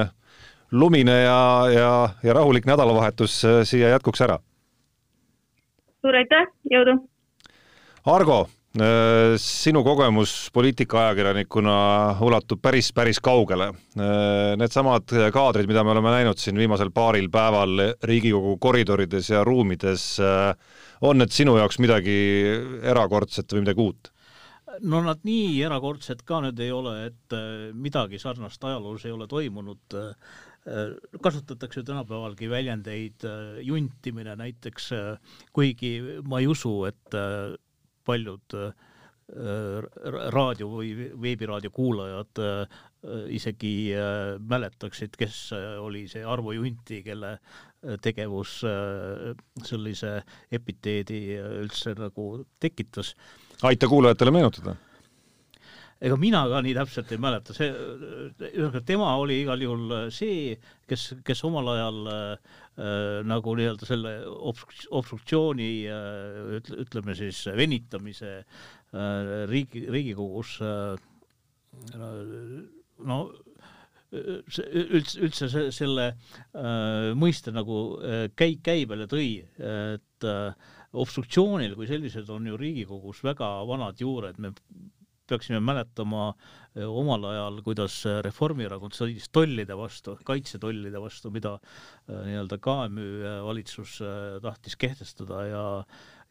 lumine 0.72 1.16
ja, 1.22 1.40
ja, 1.72 1.94
ja 2.24 2.36
rahulik 2.36 2.68
nädalavahetus 2.68 3.38
siia 3.64 3.94
jätkuks 3.96 4.28
ära. 4.28 4.42
suur 6.04 6.20
aitäh, 6.20 6.52
jõudu! 6.76 7.00
Argo 8.04 8.42
sinu 8.72 9.82
kogemus 9.84 10.50
poliitikaajakirjanikuna 10.56 11.74
ulatub 12.24 12.62
päris, 12.64 12.92
päris 12.96 13.20
kaugele. 13.20 13.68
Äh, 14.00 14.54
needsamad 14.60 15.12
kaadrid, 15.34 15.68
mida 15.68 15.84
me 15.84 15.92
oleme 15.92 16.14
näinud 16.14 16.40
siin 16.40 16.56
viimasel 16.56 16.92
paaril 16.96 17.28
päeval 17.32 17.98
Riigikogu 18.04 18.56
koridorides 18.64 19.30
ja 19.30 19.44
ruumides, 19.44 20.06
äh, 20.24 20.56
on 21.02 21.20
need 21.20 21.36
sinu 21.36 21.58
jaoks 21.60 21.82
midagi 21.84 22.16
erakordset 22.82 23.52
või 23.52 23.66
midagi 23.66 23.84
uut? 23.84 24.12
no 24.88 25.02
nad 25.04 25.20
nii 25.28 25.58
erakordsed 25.68 26.22
ka 26.24 26.38
nüüd 26.46 26.60
ei 26.64 26.70
ole, 26.72 26.94
et 27.10 27.34
midagi 27.76 28.16
sarnast 28.22 28.64
ajaloos 28.64 29.04
ei 29.04 29.12
ole 29.12 29.28
toimunud 29.28 29.98
kasutatakse 31.22 31.84
tänapäevalgi 31.84 32.48
väljendeid 32.50 33.26
juntimine 33.68 34.38
näiteks, 34.40 34.88
kuigi 35.52 35.92
ma 36.24 36.40
ei 36.40 36.48
usu, 36.48 36.86
et 36.88 37.20
paljud 38.06 38.56
äh, 38.58 38.72
raadio 40.36 40.68
või 40.74 40.92
veebiraadio 41.22 41.72
kuulajad 41.74 42.42
äh, 42.44 42.80
isegi 43.34 43.74
äh, 43.96 44.36
mäletaksid, 44.40 45.16
kes 45.20 45.52
oli 45.82 46.06
see 46.12 46.24
Arvo 46.28 46.54
Junti, 46.58 47.02
kelle 47.06 47.38
tegevus 48.02 48.60
sellise 49.66 50.12
epiteedi 50.54 51.24
üldse 51.64 51.96
nagu 51.98 52.26
tekitas. 52.62 53.16
aita 53.66 53.88
kuulajatele 53.90 54.34
meenutada 54.36 54.76
ega 56.02 56.18
mina 56.18 56.46
ka 56.50 56.64
nii 56.66 56.74
täpselt 56.74 57.12
ei 57.14 57.22
mäleta, 57.22 57.54
see, 57.54 57.70
ühesõnaga 58.50 58.82
tema 58.86 59.14
oli 59.22 59.42
igal 59.44 59.62
juhul 59.62 59.96
see, 60.14 60.56
kes, 60.90 61.12
kes 61.28 61.44
omal 61.46 61.70
ajal 61.76 62.00
äh, 62.10 62.62
Äh, 62.80 63.20
nagu 63.28 63.52
nii-öelda 63.60 63.84
selle 63.86 64.12
obstruk-, 64.32 64.86
obstruktsiooni 64.96 65.72
äh, 65.92 66.54
ütleme 66.80 67.14
siis 67.20 67.42
venitamise 67.58 68.30
äh, 68.40 69.32
riigi, 69.52 69.84
Riigikogus 69.92 70.54
no 73.04 73.18
see 74.48 74.86
üldse, 74.86 75.20
üldse 75.20 75.50
see, 75.52 75.68
selle 75.76 76.08
äh, 76.16 77.12
mõiste 77.20 77.52
nagu 77.52 77.82
äh, 78.00 78.24
käi-, 78.40 78.62
käibele 78.64 79.10
tõi, 79.12 79.44
et 79.60 80.28
äh, 80.32 80.72
obstruktsioonil 80.96 81.76
kui 81.76 81.92
sellised 81.92 82.32
on 82.32 82.48
ju 82.50 82.56
Riigikogus 82.62 83.20
väga 83.28 83.52
vanad 83.68 84.00
juured, 84.00 84.40
me 84.40 84.56
peaksime 85.32 85.62
mäletama 85.64 86.32
omal 86.88 87.26
ajal, 87.32 87.60
kuidas 87.66 87.98
Reformierakond 88.26 88.96
sõdis 88.96 89.28
tollide 89.34 89.76
vastu, 89.76 90.16
kaitsetollide 90.28 91.02
vastu, 91.04 91.32
mida 91.34 91.58
nii-öelda 92.08 92.60
KMÜ 92.64 93.08
valitsus 93.48 93.98
tahtis 94.44 94.78
kehtestada 94.80 95.46
ja 95.50 95.66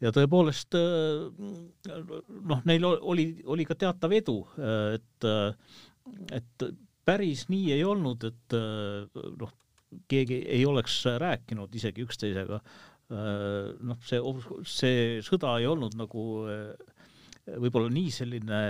ja 0.01 0.09
tõepoolest 0.15 0.73
noh, 0.73 2.61
neil 2.65 2.87
oli, 2.89 3.27
oli 3.45 3.65
ka 3.69 3.77
teatav 3.77 4.13
edu, 4.17 4.39
et, 4.95 5.27
et 6.33 6.65
päris 7.05 7.45
nii 7.51 7.75
ei 7.75 7.83
olnud, 7.85 8.25
et 8.31 8.55
noh, 9.41 9.53
keegi 10.11 10.41
ei 10.47 10.65
oleks 10.65 11.03
rääkinud 11.21 11.75
isegi 11.75 12.05
üksteisega. 12.05 12.61
noh, 13.11 13.97
see, 14.07 14.21
see 14.63 15.19
sõda 15.25 15.57
ei 15.59 15.67
olnud 15.67 15.97
nagu 15.99 16.23
võib-olla 17.59 17.91
nii 17.91 18.11
selline 18.13 18.61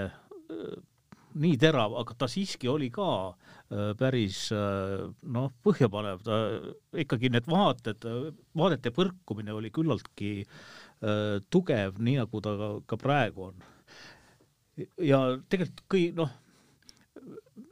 nii 1.39 1.58
terav, 1.60 1.96
aga 2.01 2.15
ta 2.17 2.27
siiski 2.31 2.70
oli 2.72 2.89
ka 2.93 3.08
äh, 3.31 3.91
päris 4.00 4.50
äh, 4.55 5.08
noh, 5.31 5.50
põhjapanev, 5.63 6.24
ta 6.25 6.39
ikkagi 7.03 7.31
need 7.31 7.48
vaated, 7.51 8.08
vaadete 8.58 8.93
põrkumine 8.96 9.55
oli 9.55 9.72
küllaltki 9.74 10.34
äh, 10.43 11.39
tugev, 11.53 12.00
nii 12.03 12.20
nagu 12.22 12.43
ta 12.43 12.55
ka, 12.60 12.72
ka 12.91 13.00
praegu 13.01 13.50
on. 13.51 13.67
ja 15.03 15.22
tegelikult 15.48 15.86
kõi-, 15.91 16.12
noh, 16.17 16.31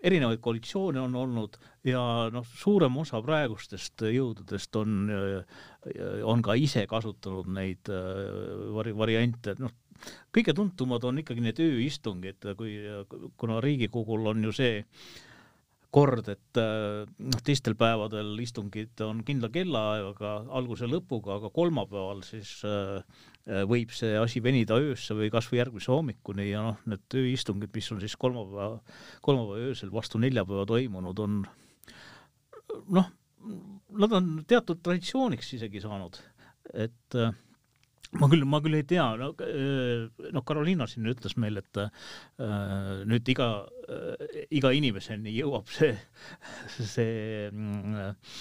erinevaid 0.06 0.40
koalitsioone 0.44 1.02
on 1.02 1.16
olnud 1.20 1.58
ja 1.88 2.02
noh, 2.32 2.48
suurem 2.62 2.96
osa 3.02 3.20
praegustest 3.24 4.06
jõududest 4.08 4.76
on, 4.80 5.10
on 6.28 6.44
ka 6.46 6.56
ise 6.56 6.86
kasutanud 6.88 7.50
neid 7.52 7.92
vari-, 8.76 8.96
variante, 8.96 9.58
noh, 9.60 9.74
kõige 10.36 10.56
tuntumad 10.58 11.06
on 11.08 11.24
ikkagi 11.24 11.44
need 11.44 11.64
ööistungid, 11.64 12.52
kui, 12.60 12.78
kuna 13.40 13.60
Riigikogul 13.64 14.32
on 14.34 14.46
ju 14.50 14.54
see 14.56 14.78
kord, 15.90 16.28
et 16.30 16.60
noh, 16.60 17.42
teistel 17.46 17.74
päevadel 17.78 18.36
istungid 18.44 19.02
on 19.02 19.24
kindla 19.26 19.50
kellaajaga, 19.54 20.34
alguse 20.60 20.90
lõpuga, 20.90 21.40
aga 21.40 21.50
kolmapäeval 21.54 22.22
siis 22.28 22.60
äh, 22.68 23.00
võib 23.70 23.94
see 23.96 24.14
asi 24.20 24.42
venida 24.46 24.78
öösse 24.78 25.18
või 25.18 25.32
kas 25.34 25.50
või 25.50 25.64
järgmise 25.64 25.92
hommikuni 25.92 26.52
ja 26.52 26.68
noh, 26.68 26.84
need 26.90 27.18
ööistungid, 27.18 27.74
mis 27.74 27.90
on 27.96 28.04
siis 28.04 28.14
kolmapäeva, 28.22 28.84
kolmapäeva 29.26 29.72
öösel 29.72 29.94
vastu 29.94 30.22
neljapäeva 30.22 30.68
toimunud, 30.70 31.24
on 31.26 31.42
noh, 33.00 33.10
nad 34.00 34.14
on 34.14 34.32
teatud 34.48 34.84
traditsiooniks 34.86 35.56
isegi 35.58 35.82
saanud, 35.82 36.22
et 36.86 37.18
äh, 37.18 37.34
ma 38.18 38.30
küll, 38.32 38.46
ma 38.50 38.60
küll 38.64 38.78
ei 38.80 38.86
tea, 38.90 39.06
no 39.20 39.30
noh, 39.38 40.46
Karoliina 40.48 40.88
siin 40.90 41.10
ütles 41.12 41.36
meile, 41.42 41.62
et 41.62 41.82
äh, 41.84 43.04
nüüd 43.10 43.30
iga 43.30 43.50
äh,, 43.86 44.40
iga 44.60 44.72
inimeseni 44.76 45.36
jõuab 45.36 45.70
see, 45.74 45.92
see 46.80 47.46
äh, 47.52 48.34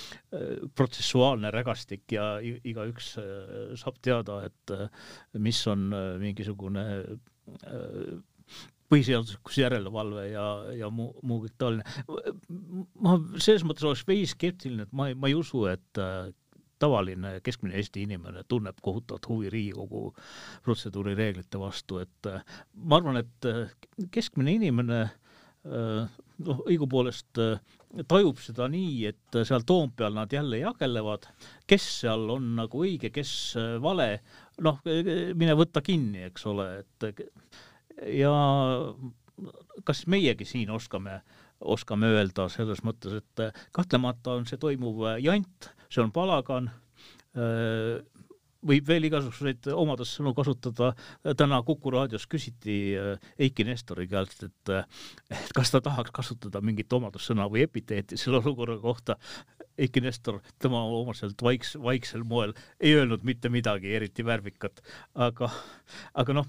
protsessuaalne 0.78 1.52
rägastik 1.54 2.16
ja 2.16 2.30
igaüks 2.40 3.12
äh, 3.20 3.76
saab 3.80 4.00
teada, 4.04 4.40
et 4.48 4.74
äh, 4.74 4.88
mis 5.36 5.60
on 5.68 5.88
äh, 5.92 6.10
mingisugune 6.22 6.88
äh, 7.04 8.58
põhiseaduslikkuse 8.88 9.66
järelevalve 9.66 10.30
ja, 10.30 10.46
ja 10.78 10.88
muu, 10.88 11.12
muu 11.20 11.42
kõik 11.44 11.56
taoline. 11.60 11.84
ma 13.04 13.18
selles 13.36 13.64
mõttes 13.68 13.84
oleks 13.84 14.06
veidi 14.08 14.30
skeptiline, 14.30 14.88
et 14.88 14.94
ma 14.96 15.10
ei, 15.10 15.18
ma 15.18 15.28
ei 15.28 15.36
usu, 15.36 15.66
et 15.68 16.00
äh, 16.00 16.30
tavaline 16.78 17.38
keskmine 17.44 17.78
Eesti 17.78 18.04
inimene 18.06 18.44
tunneb 18.48 18.78
kohutavat 18.82 19.28
huvi 19.28 19.50
Riigikogu 19.52 20.12
protseduurireeglite 20.66 21.60
vastu, 21.60 22.02
et 22.04 22.30
äh, 22.30 22.44
ma 22.84 23.00
arvan, 23.00 23.20
et 23.22 23.48
äh, 23.48 23.66
keskmine 24.14 24.58
inimene 24.58 25.08
noh, 25.68 26.60
õigupoolest 26.70 27.40
tajub 28.08 28.38
seda 28.40 28.68
nii, 28.70 28.92
et 29.10 29.38
seal 29.44 29.64
Toompeal 29.68 30.14
nad 30.16 30.32
jälle 30.32 30.60
jagelevad, 30.62 31.26
kes 31.68 31.88
seal 32.04 32.24
on 32.32 32.54
nagu 32.56 32.84
õige, 32.86 33.10
kes 33.12 33.32
vale, 33.82 34.06
noh, 34.64 34.78
mine 34.86 35.56
võta 35.58 35.82
kinni, 35.84 36.22
eks 36.30 36.46
ole, 36.48 36.68
et 36.84 37.24
ja 38.14 38.32
kas 39.84 40.04
meiegi 40.10 40.46
siin 40.48 40.70
oskame, 40.74 41.20
oskame 41.60 42.10
öelda 42.14 42.48
selles 42.52 42.82
mõttes, 42.86 43.20
et 43.20 43.62
kahtlemata 43.74 44.38
on 44.38 44.46
see 44.48 44.60
toimuv 44.60 45.04
jant, 45.24 45.72
see 45.88 46.02
on 46.04 46.12
palagan, 46.12 46.70
võib 48.66 48.86
veel 48.88 49.06
igasuguseid 49.08 49.68
omadussõnu 49.72 50.32
kasutada. 50.36 50.92
täna 51.36 51.60
Kuku 51.62 51.90
raadios 51.94 52.26
küsiti 52.26 52.96
äh, 52.98 53.30
Eiki 53.38 53.64
Nestori 53.64 54.08
käest, 54.08 54.42
et, 54.42 54.72
äh, 54.72 54.86
et 55.30 55.52
kas 55.54 55.70
ta 55.70 55.80
tahaks 55.84 56.12
kasutada 56.14 56.60
mingit 56.60 56.92
omadussõna 56.92 57.48
või 57.50 57.64
epiteeti 57.66 58.18
selle 58.18 58.42
olukorra 58.42 58.78
kohta. 58.82 59.18
Eiki 59.78 60.02
Nestor, 60.02 60.40
tema 60.58 60.82
omaselt 60.82 61.42
vaiks, 61.42 61.76
vaiksel 61.78 62.24
moel 62.26 62.54
ei 62.80 62.96
öelnud 62.98 63.22
mitte 63.22 63.48
midagi 63.48 63.94
eriti 63.94 64.24
värvikat, 64.26 64.82
aga, 65.14 65.52
aga 66.18 66.34
noh, 66.40 66.48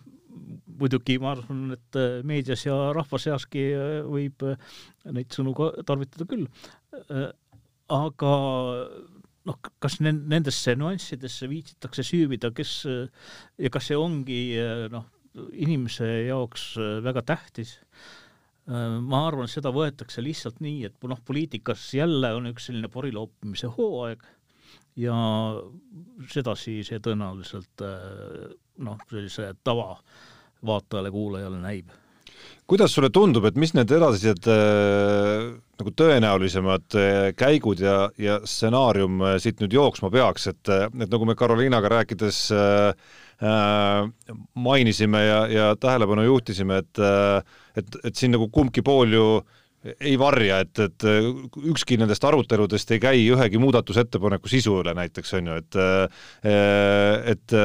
muidugi 0.80 1.20
ma 1.22 1.36
arvan, 1.36 1.76
et 1.78 2.00
äh, 2.00 2.24
meedias 2.26 2.66
ja 2.66 2.80
rahva 2.96 3.22
seaski 3.22 3.70
võib 4.10 4.46
neid 5.14 5.30
sõnu 5.36 5.54
tarvitada 5.86 6.26
küll. 6.30 6.50
aga 7.90 8.34
noh, 9.48 9.60
kas 9.82 10.00
nendesse 10.04 10.76
nüanssidesse 10.80 11.50
viitsitakse 11.52 12.04
süüvida, 12.06 12.52
kes 12.56 12.74
ja 12.86 13.70
kas 13.74 13.90
see 13.90 13.98
ongi 14.00 14.42
noh, 14.92 15.06
inimese 15.54 16.08
jaoks 16.28 16.74
väga 17.06 17.22
tähtis. 17.24 17.78
ma 18.70 19.24
arvan, 19.26 19.48
seda 19.50 19.72
võetakse 19.74 20.22
lihtsalt 20.22 20.60
nii, 20.62 20.84
et 20.86 21.08
noh, 21.10 21.22
poliitikas 21.26 21.88
jälle 21.98 22.34
on 22.38 22.52
üks 22.52 22.68
selline 22.70 22.90
poriloopimise 22.94 23.68
hooaeg 23.78 24.22
ja 25.00 25.16
sedasi 26.30 26.84
see 26.86 27.00
tõenäoliselt 27.02 27.82
noh, 28.86 28.98
sellise 29.10 29.54
tavavaatajale-kuulajale 29.66 31.60
näib 31.64 31.90
kuidas 32.70 32.94
sulle 32.94 33.10
tundub, 33.14 33.48
et 33.50 33.58
mis 33.60 33.74
need 33.74 33.90
edasised 33.98 34.46
äh, 34.52 35.50
nagu 35.80 35.94
tõenäolisemad 35.98 36.98
äh, 37.00 37.30
käigud 37.38 37.82
ja, 37.82 38.10
ja 38.20 38.40
stsenaarium 38.46 39.24
äh, 39.26 39.38
siit 39.42 39.64
nüüd 39.64 39.74
jooksma 39.74 40.12
peaks, 40.14 40.50
et, 40.52 40.70
et 40.70 41.10
nagu 41.10 41.28
me 41.28 41.38
Karoliinaga 41.40 41.92
rääkides 41.96 42.42
äh, 42.54 43.16
mainisime 44.60 45.24
ja, 45.24 45.40
ja 45.48 45.70
tähelepanu 45.80 46.26
juhtisime, 46.28 46.82
et 46.84 47.00
et, 47.80 47.96
et 48.04 48.20
siin 48.20 48.34
nagu 48.36 48.50
kumbki 48.52 48.84
pool 48.84 49.16
ju 49.16 49.28
ei 50.04 50.18
varja, 50.20 50.58
et, 50.66 50.82
et 50.84 51.06
ükski 51.72 51.96
nendest 52.02 52.26
aruteludest 52.28 52.92
ei 52.92 53.00
käi 53.00 53.22
ühegi 53.32 53.62
muudatusettepaneku 53.64 54.52
sisu 54.52 54.82
üle 54.82 54.92
näiteks, 54.98 55.38
on 55.40 55.48
ju, 55.48 55.62
et 55.64 55.80
et, 57.32 57.56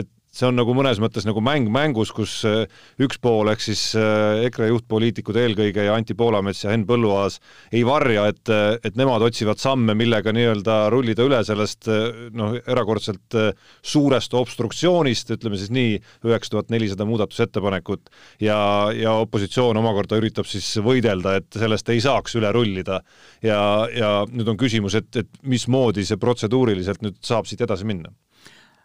et 0.00 0.08
see 0.38 0.46
on 0.46 0.58
nagu 0.58 0.74
mõnes 0.76 1.00
mõttes 1.02 1.26
nagu 1.26 1.42
mäng 1.42 1.70
mängus, 1.72 2.12
kus 2.14 2.40
äh, 2.46 2.66
üks 3.02 3.18
pool 3.22 3.50
ehk 3.50 3.62
siis 3.64 3.82
äh, 3.98 4.44
EKRE 4.46 4.70
juhtpoliitikud 4.70 5.38
eelkõige 5.40 5.88
ja 5.88 5.96
Anti 5.98 6.14
Poolamets 6.18 6.62
ja 6.62 6.72
Henn 6.72 6.86
Põlluaas 6.88 7.40
ei 7.74 7.82
varja, 7.86 8.28
et, 8.30 8.44
äh, 8.52 8.76
et 8.86 8.98
nemad 8.98 9.24
otsivad 9.26 9.58
samme, 9.62 9.96
millega 9.98 10.32
nii-öelda 10.34 10.78
rullida 10.94 11.26
üle 11.26 11.40
sellest 11.46 11.90
noh, 12.38 12.54
erakordselt 12.60 13.34
suurest 13.82 14.34
obstruktsioonist, 14.38 15.34
ütleme 15.34 15.58
siis 15.58 15.72
nii, 15.74 15.98
üheksa 16.28 16.54
tuhat 16.54 16.70
nelisada 16.74 17.06
muudatusettepanekut 17.08 18.12
ja, 18.44 18.58
ja 18.94 19.16
opositsioon 19.24 19.80
omakorda 19.80 20.20
üritab 20.20 20.46
siis 20.48 20.70
võidelda, 20.84 21.38
et 21.40 21.58
sellest 21.58 21.90
ei 21.94 22.02
saaks 22.04 22.38
üle 22.38 22.52
rullida. 22.54 23.02
ja, 23.42 23.60
ja 23.94 24.12
nüüd 24.30 24.54
on 24.54 24.60
küsimus, 24.60 24.94
et, 24.98 25.10
et 25.24 25.42
mismoodi 25.42 26.06
see 26.06 26.20
protseduuriliselt 26.20 27.02
nüüd 27.02 27.18
saab 27.26 27.48
siit 27.50 27.66
edasi 27.66 27.88
minna 27.88 28.12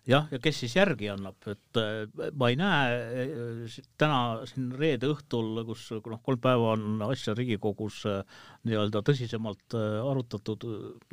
jah, 0.10 0.28
ja 0.32 0.40
kes 0.44 0.58
siis 0.64 0.76
järgi 0.76 1.08
annab, 1.14 1.38
et 1.48 1.80
äh, 1.80 2.30
ma 2.40 2.50
ei 2.52 2.58
näe 2.60 2.98
äh, 3.24 3.78
täna 4.00 4.18
siin 4.50 4.72
reede 4.80 5.10
õhtul, 5.14 5.62
kus 5.68 5.86
noh, 5.96 6.20
kolm 6.26 6.42
päeva 6.44 6.74
on 6.76 7.02
asja 7.08 7.36
Riigikogus 7.38 8.02
äh, 8.10 8.20
nii-öelda 8.68 9.04
tõsisemalt 9.08 9.78
arutatud 9.78 10.66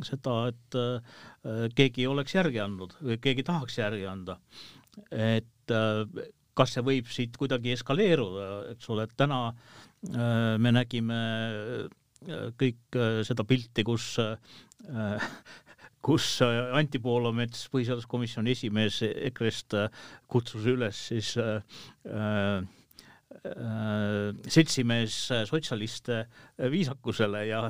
seda, 0.07 0.37
et 0.51 1.75
keegi 1.77 2.07
oleks 2.11 2.35
järgi 2.37 2.61
andnud 2.63 2.97
või 3.01 3.19
keegi 3.23 3.47
tahaks 3.47 3.79
järgi 3.81 4.07
anda. 4.11 4.39
et 5.11 5.75
kas 6.59 6.75
see 6.75 6.85
võib 6.85 7.09
siit 7.11 7.37
kuidagi 7.39 7.73
eskaleeruda, 7.77 8.47
eks 8.75 8.91
ole, 8.91 9.07
et 9.07 9.15
täna 9.19 9.41
me 10.61 10.73
nägime 10.75 11.19
kõik 12.61 12.99
seda 13.27 13.47
pilti, 13.49 13.85
kus 13.87 14.13
kus 16.05 16.41
äh, 16.45 16.73
Anti 16.77 17.01
Poolamets, 17.03 17.67
põhiseaduskomisjoni 17.73 18.55
esimees 18.57 19.01
EKRE-st 19.07 19.79
äh, 19.79 20.05
kutsus 20.31 20.69
üles 20.71 21.07
siis 21.11 21.35
äh, 21.41 21.61
äh, 22.09 22.61
seltsimees 24.51 25.17
sotsialiste 25.49 26.17
viisakusele 26.73 27.45
ja 27.47 27.61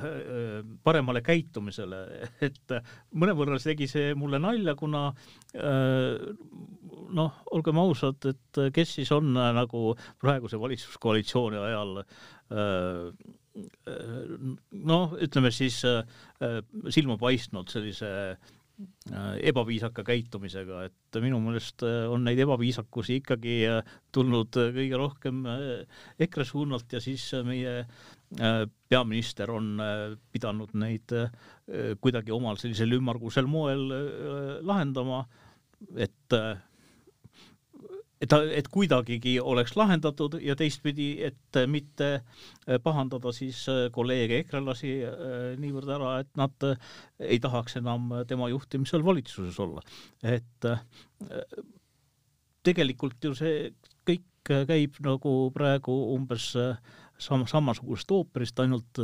paremale 0.82 1.20
käitumisele, 1.22 1.98
et 2.48 2.72
mõnevõrra 3.12 3.58
tegi 3.62 3.86
see 3.90 4.14
mulle 4.18 4.40
nalja, 4.42 4.74
kuna 4.74 5.02
noh, 7.20 7.36
olgem 7.52 7.82
ausad, 7.84 8.24
et 8.32 8.62
kes 8.74 8.96
siis 8.98 9.12
on 9.14 9.30
nagu 9.36 9.92
praeguse 10.18 10.58
valitsuskoalitsiooni 10.58 11.60
ajal 11.68 12.02
noh, 14.90 15.18
ütleme 15.23 15.53
siis 15.55 15.83
äh, 15.88 16.03
silma 16.92 17.16
paistnud 17.20 17.70
sellise 17.73 18.11
äh, 18.31 19.35
ebaviisaka 19.51 20.05
käitumisega, 20.07 20.85
et 20.88 21.20
minu 21.23 21.40
meelest 21.44 21.85
äh, 21.87 22.07
on 22.11 22.25
neid 22.27 22.40
ebaviisakusi 22.44 23.20
ikkagi 23.20 23.59
tulnud 24.14 24.57
kõige 24.77 25.01
rohkem 25.01 25.44
EKRE 26.20 26.46
suunalt 26.49 26.96
ja 26.96 27.03
siis 27.05 27.29
meie 27.46 27.85
peaminister 28.90 29.51
on 29.51 29.75
pidanud 30.31 30.73
neid 30.79 31.12
kuidagi 32.01 32.31
omal 32.35 32.59
sellisel 32.62 32.94
ümmargusel 32.94 33.49
moel 33.51 33.88
lahendama, 34.66 35.25
et 35.99 36.38
et, 38.20 38.33
et 38.33 38.68
kuidagigi 38.68 39.35
oleks 39.40 39.74
lahendatud 39.78 40.37
ja 40.44 40.56
teistpidi, 40.59 41.11
et 41.24 41.61
mitte 41.70 42.11
äh, 42.20 42.78
pahandada 42.83 43.33
siis 43.37 43.62
äh, 43.72 43.87
kolleege 43.94 44.42
ekrelasi 44.44 44.92
äh, 45.06 45.14
niivõrd 45.61 45.92
ära, 45.96 46.14
et 46.24 46.30
nad 46.40 46.68
ei 47.24 47.40
tahaks 47.42 47.78
enam 47.80 48.12
tema 48.28 48.50
juhtimisel 48.52 49.04
valitsuses 49.06 49.59
olla. 49.61 49.83
et 50.22 50.66
tegelikult 52.64 53.24
ju 53.24 53.33
see 53.37 53.70
kõik 54.09 54.52
käib 54.68 54.98
nagu 55.04 55.33
praegu 55.54 55.94
umbes 56.14 56.50
sam-, 56.52 57.46
samasugust 57.48 58.12
ooperist, 58.12 58.61
ainult 58.61 59.00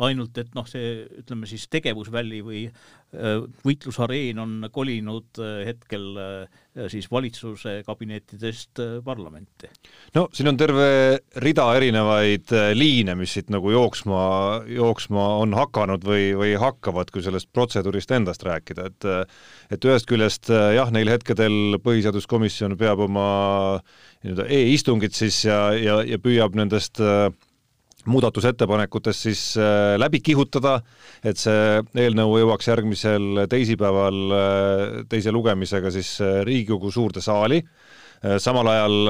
ainult 0.00 0.38
et 0.40 0.54
noh, 0.56 0.66
see 0.68 1.04
ütleme 1.20 1.48
siis 1.48 1.66
tegevusväli 1.72 2.40
või 2.44 2.62
äh, 2.68 3.42
võitlusareen 3.64 4.38
on 4.40 4.54
kolinud 4.72 5.40
äh, 5.42 5.60
hetkel 5.68 6.06
äh, 6.20 6.60
siis 6.92 7.08
valitsuse 7.10 7.80
kabinettidest 7.86 8.80
parlamenti. 9.04 9.68
no 10.14 10.28
siin 10.32 10.52
on 10.52 10.60
terve 10.60 10.86
rida 11.42 11.66
erinevaid 11.76 12.54
liine, 12.76 13.16
mis 13.18 13.34
siit 13.34 13.50
nagu 13.50 13.72
jooksma, 13.74 14.20
jooksma 14.70 15.26
on 15.42 15.56
hakanud 15.58 16.06
või, 16.06 16.30
või 16.38 16.54
hakkavad, 16.60 17.10
kui 17.10 17.26
sellest 17.26 17.50
protseduurist 17.52 18.14
endast 18.14 18.46
rääkida, 18.46 18.86
et 18.86 19.08
et 19.70 19.84
ühest 19.86 20.06
küljest 20.10 20.48
jah, 20.50 20.88
neil 20.94 21.10
hetkedel 21.10 21.80
põhiseaduskomisjon 21.82 22.78
peab 22.78 23.02
oma 23.04 23.28
nii-öelda 24.24 24.46
e-istungit 24.52 25.16
siis 25.16 25.44
ja, 25.46 25.70
ja, 25.76 26.00
ja 26.06 26.18
püüab 26.20 26.56
nendest 26.58 27.00
äh, 27.02 27.30
muudatusettepanekutest 28.06 29.26
siis 29.28 29.42
äh, 29.60 29.94
läbi 30.00 30.20
kihutada, 30.24 30.78
et 31.24 31.40
see 31.40 31.80
eelnõu 32.00 32.38
jõuaks 32.42 32.70
järgmisel 32.70 33.44
teisipäeval 33.50 34.20
äh, 34.36 34.84
teise 35.10 35.32
lugemisega 35.34 35.92
siis 35.94 36.16
äh, 36.24 36.40
Riigikogu 36.46 36.92
suurde 36.94 37.24
saali. 37.24 37.62
samal 38.38 38.68
ajal 38.68 39.08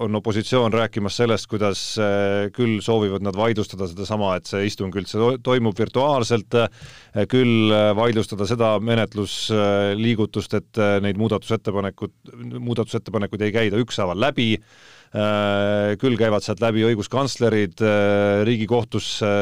on 0.00 0.16
opositsioon 0.16 0.72
rääkimas 0.72 1.16
sellest, 1.20 1.44
kuidas 1.46 1.80
küll 2.56 2.78
soovivad 2.80 3.20
nad 3.20 3.36
vaidlustada 3.36 3.84
sedasama, 3.90 4.30
et 4.38 4.48
see 4.48 4.64
istung 4.64 4.96
üldse 4.96 5.18
toimub 5.44 5.76
virtuaalselt, 5.76 6.56
küll 7.28 7.74
vaidlustada 7.98 8.46
seda 8.48 8.70
menetlusliigutust, 8.80 10.56
et 10.56 10.80
neid 11.04 11.20
muudatusettepanekud, 11.20 12.16
muudatusettepanekuid 12.64 13.44
ei 13.44 13.52
käida 13.58 13.84
ükshaaval 13.84 14.24
läbi 14.24 14.54
küll 15.14 16.18
käivad 16.18 16.42
sealt 16.42 16.62
läbi 16.62 16.82
õiguskantslerid, 16.88 17.82
äh, 17.86 18.42
Riigikohtusse 18.46 19.32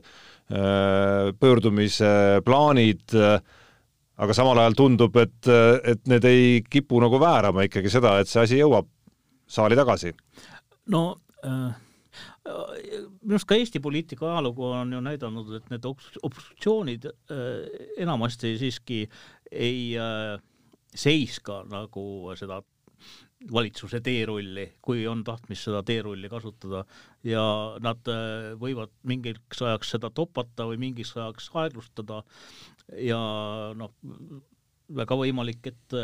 äh, 0.00 1.32
pöördumise 1.36 2.40
plaanid, 2.44 3.12
aga 4.18 4.36
samal 4.36 4.62
ajal 4.62 4.78
tundub, 4.78 5.18
et, 5.20 5.50
et 5.84 6.08
need 6.08 6.24
ei 6.24 6.62
kipu 6.64 7.02
nagu 7.04 7.20
väärama 7.20 7.66
ikkagi 7.68 7.92
seda, 7.92 8.16
et 8.18 8.30
see 8.30 8.40
asi 8.46 8.62
jõuab 8.62 8.88
saali 9.48 9.76
tagasi. 9.78 10.14
no 10.94 11.20
äh 11.44 11.76
minu 12.48 13.34
arust 13.34 13.44
ka 13.44 13.58
Eesti 13.60 13.80
poliitika 13.84 14.24
ajalugu 14.24 14.64
on 14.72 14.92
ju 14.94 15.00
näidanud, 15.04 15.50
et 15.58 15.66
need 15.68 15.84
obstruktsioonid 15.84 17.04
enamasti 18.00 18.54
siiski 18.56 19.02
ei 19.52 19.92
seiska 20.96 21.58
nagu 21.68 22.32
seda 22.40 22.62
valitsuse 23.52 24.00
teerulli, 24.02 24.64
kui 24.82 25.04
on 25.06 25.22
tahtmist 25.24 25.68
seda 25.68 25.84
teerulli 25.86 26.30
kasutada. 26.32 26.84
Ja 27.26 27.42
nad 27.82 28.08
võivad 28.58 28.90
mingiks 29.06 29.62
ajaks 29.62 29.94
seda 29.94 30.10
topata 30.10 30.66
või 30.66 30.80
mingiks 30.88 31.14
ajaks 31.16 31.50
aeglustada. 31.54 32.24
Ja 32.98 33.20
noh, 33.78 33.94
väga 34.98 35.18
võimalik, 35.20 35.70
et 35.70 35.98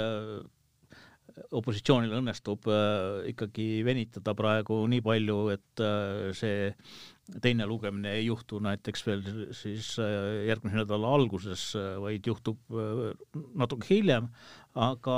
opositsioonil 1.54 2.14
õnnestub 2.18 2.68
äh, 2.70 3.26
ikkagi 3.32 3.82
venitada 3.86 4.34
praegu 4.38 4.78
nii 4.90 5.02
palju, 5.04 5.38
et 5.54 5.82
äh, 5.82 6.30
see 6.36 6.68
teine 7.42 7.66
lugemine 7.66 8.12
ei 8.18 8.26
juhtu 8.26 8.60
näiteks 8.62 9.06
veel 9.06 9.24
siis 9.56 9.94
äh, 10.02 10.44
järgmise 10.50 10.82
nädala 10.82 11.14
alguses, 11.16 11.70
vaid 12.02 12.26
juhtub 12.28 12.60
natuke 13.56 13.88
hiljem, 13.90 14.28
aga 14.74 15.16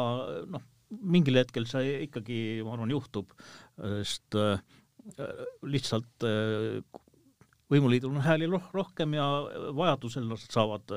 noh, 0.53 0.65
mingil 0.90 1.40
hetkel 1.40 1.66
see 1.70 2.03
ikkagi, 2.07 2.40
ma 2.66 2.77
arvan, 2.77 2.92
juhtub, 2.94 3.33
sest 4.07 4.37
lihtsalt 5.66 6.27
võimuliidul 7.70 8.14
on 8.14 8.22
hääli 8.22 8.46
rohkem 8.51 9.16
ja 9.18 9.27
vajadusel 9.75 10.29
nad 10.31 10.42
saavad 10.46 10.94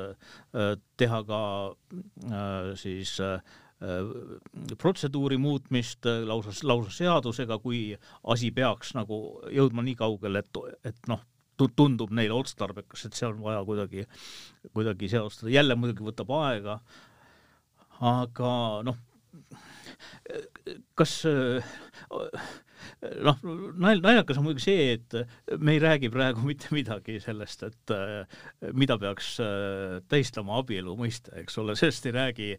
teha 0.97 1.23
ka 1.29 1.41
siis 2.77 3.17
Äh, 3.79 4.75
protseduuri 4.75 5.37
muutmist 5.39 6.03
äh, 6.05 6.25
lausa, 6.27 6.51
lausa 6.67 6.91
seadusega, 6.91 7.55
kui 7.63 7.93
asi 8.27 8.49
peaks 8.51 8.91
nagu 8.97 9.19
jõudma 9.55 9.85
nii 9.87 9.95
kaugele, 10.01 10.41
et, 10.43 10.59
et 10.91 11.07
noh, 11.07 11.21
tundub 11.55 12.11
neile 12.11 12.35
otstarbekas, 12.35 13.05
et 13.07 13.15
see 13.15 13.29
on 13.29 13.39
vaja 13.43 13.61
kuidagi, 13.67 14.03
kuidagi 14.75 15.07
seadustada, 15.13 15.53
jälle 15.55 15.79
muidugi 15.79 16.03
võtab 16.09 16.33
aega, 16.41 16.75
aga 18.03 18.51
noh, 18.89 18.99
kas 20.99 21.13
noh, 23.23 23.39
naljakas 23.79 24.39
on 24.39 24.45
muidugi 24.45 24.63
see, 24.63 24.95
et 24.95 25.59
me 25.59 25.75
ei 25.75 25.81
räägi 25.83 26.11
praegu 26.13 26.43
mitte 26.49 26.71
midagi 26.75 27.19
sellest, 27.23 27.65
et 27.67 27.93
äh, 27.95 28.39
mida 28.77 28.97
peaks 29.01 29.35
äh, 29.43 29.99
tähistama 30.11 30.59
abielu 30.61 30.95
mõiste, 30.99 31.33
eks 31.43 31.59
ole, 31.61 31.75
sellest 31.79 32.09
ei 32.09 32.15
räägi 32.15 32.49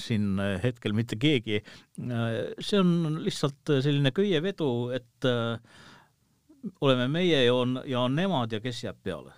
siin 0.00 0.40
hetkel 0.62 0.94
mitte 0.96 1.16
keegi. 1.20 1.62
see 1.96 2.78
on 2.78 3.20
lihtsalt 3.24 3.74
selline 3.84 4.12
köievedu, 4.14 4.70
et 4.96 5.26
oleme 6.82 7.08
meie 7.10 7.42
ja 7.44 7.54
on, 7.54 7.80
ja 7.86 8.04
on 8.06 8.14
nemad 8.16 8.52
ja 8.52 8.60
kes 8.62 8.84
jääb 8.84 8.98
peale 9.06 9.34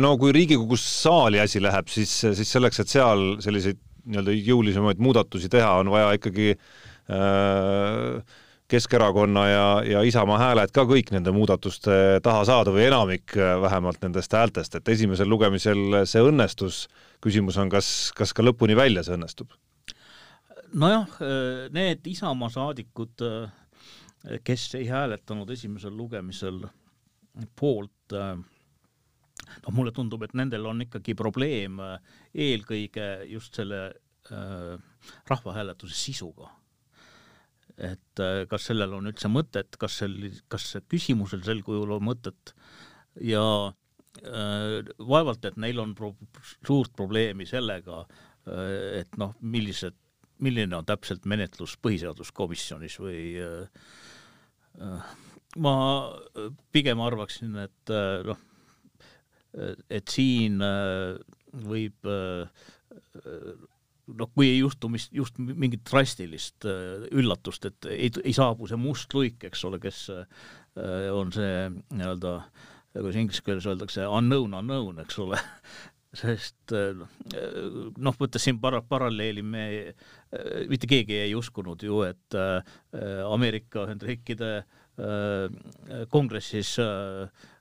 no 0.00 0.14
kui 0.20 0.32
Riigikogus 0.32 0.84
saali 1.02 1.40
asi 1.42 1.60
läheb, 1.60 1.88
siis, 1.92 2.12
siis 2.38 2.52
selleks, 2.52 2.80
et 2.80 2.92
seal 2.92 3.24
selliseid 3.44 3.80
nii-öelda 4.06 4.34
jõulisemaid 4.38 5.02
muudatusi 5.02 5.50
teha, 5.52 5.76
on 5.82 5.90
vaja 5.92 6.12
ikkagi 6.18 6.54
äh, 6.54 8.36
Keskerakonna 8.66 9.44
ja, 9.46 9.66
ja 9.86 10.00
Isamaa 10.02 10.40
hääled 10.40 10.72
ka 10.74 10.82
kõik 10.90 11.12
nende 11.14 11.30
muudatuste 11.30 12.18
taha 12.22 12.40
saada 12.48 12.72
või 12.74 12.88
enamik 12.88 13.36
äh, 13.38 13.54
vähemalt 13.62 14.02
nendest 14.02 14.34
häältest, 14.34 14.74
et 14.74 14.88
esimesel 14.90 15.30
lugemisel 15.30 16.02
see 16.08 16.24
õnnestus, 16.26 16.86
küsimus 17.22 17.60
on, 17.62 17.70
kas, 17.70 18.10
kas 18.16 18.34
ka 18.34 18.42
lõpuni 18.42 18.74
välja 18.78 19.06
see 19.06 19.14
õnnestub? 19.14 19.54
nojah, 20.74 21.06
äh, 21.22 21.68
need 21.74 22.06
Isamaa 22.10 22.50
saadikud, 22.50 23.22
äh, 23.22 24.40
kes 24.44 24.66
ei 24.74 24.88
hääletanud 24.90 25.50
esimesel 25.54 25.94
lugemisel 25.96 26.64
poolt, 27.54 28.16
noh, 29.46 29.72
mulle 29.74 29.94
tundub, 29.96 30.22
et 30.26 30.34
nendel 30.38 30.66
on 30.66 30.84
ikkagi 30.86 31.16
probleem 31.18 31.80
eelkõige 32.34 33.08
just 33.30 33.58
selle 33.58 33.82
rahvahääletuse 35.30 35.94
sisuga. 35.94 36.50
Et 37.76 38.20
äh, 38.24 38.44
kas 38.48 38.70
sellel 38.70 38.94
on 38.96 39.10
üldse 39.10 39.28
mõtet, 39.28 39.76
kas 39.80 39.98
sel, 40.00 40.14
kas 40.52 40.70
küsimusel 40.88 41.42
sel 41.44 41.60
kujul 41.64 41.92
on 41.98 42.06
mõtet? 42.08 42.54
Ja 43.20 43.42
äh, 43.68 44.80
vaevalt, 44.96 45.44
et 45.44 45.58
neil 45.60 45.80
on 45.82 45.92
pro 45.96 46.14
suurt 46.40 46.94
probleemi 46.96 47.46
sellega, 47.48 48.04
äh, 48.48 49.02
et 49.02 49.20
noh, 49.20 49.36
millised, 49.44 49.96
milline 50.40 50.76
on 50.78 50.88
täpselt 50.88 51.28
menetlus 51.28 51.76
põhiseaduskomisjonis 51.80 52.98
või 53.00 53.20
ma 55.64 55.72
pigem 56.76 57.00
arvaksin, 57.00 57.54
et 57.62 57.92
noh, 58.28 58.42
et 59.56 60.12
siin 60.12 60.60
võib 61.66 62.08
noh, 64.14 64.30
kui 64.34 64.50
ei 64.50 64.60
juhtu 64.60 64.90
mis, 64.92 65.08
just 65.14 65.38
mingit 65.40 65.84
drastilist 65.88 66.66
äh, 66.68 67.06
üllatust, 67.16 67.66
et 67.68 67.90
ei, 67.90 68.10
ei 68.22 68.34
saabu 68.36 68.68
see 68.70 68.78
must 68.80 69.12
luik, 69.16 69.42
eks 69.48 69.64
ole, 69.68 69.80
kes 69.82 70.06
äh, 70.14 70.46
on 71.14 71.32
see 71.34 71.66
nii-öelda, 71.72 72.38
kuidas 72.96 73.18
inglise 73.20 73.44
keeles 73.46 73.66
öeldakse, 73.68 74.06
unknown 74.06 74.56
unknown, 74.60 75.02
eks 75.04 75.20
ole. 75.24 75.40
Sest 76.16 76.72
äh, 76.72 76.96
noh, 76.96 78.16
võttes 78.16 78.46
siin 78.46 78.60
para-, 78.62 78.84
paralleeli, 78.88 79.42
me, 79.44 79.66
mitte 80.70 80.88
keegi 80.88 81.18
ei 81.26 81.34
uskunud 81.36 81.82
ju, 81.84 82.00
et 82.06 82.36
Ameerika 83.26 83.84
Ühendriikide 83.84 84.50
kongressis 86.08 86.70
äh, 86.80 87.26
Äh, 87.26 87.55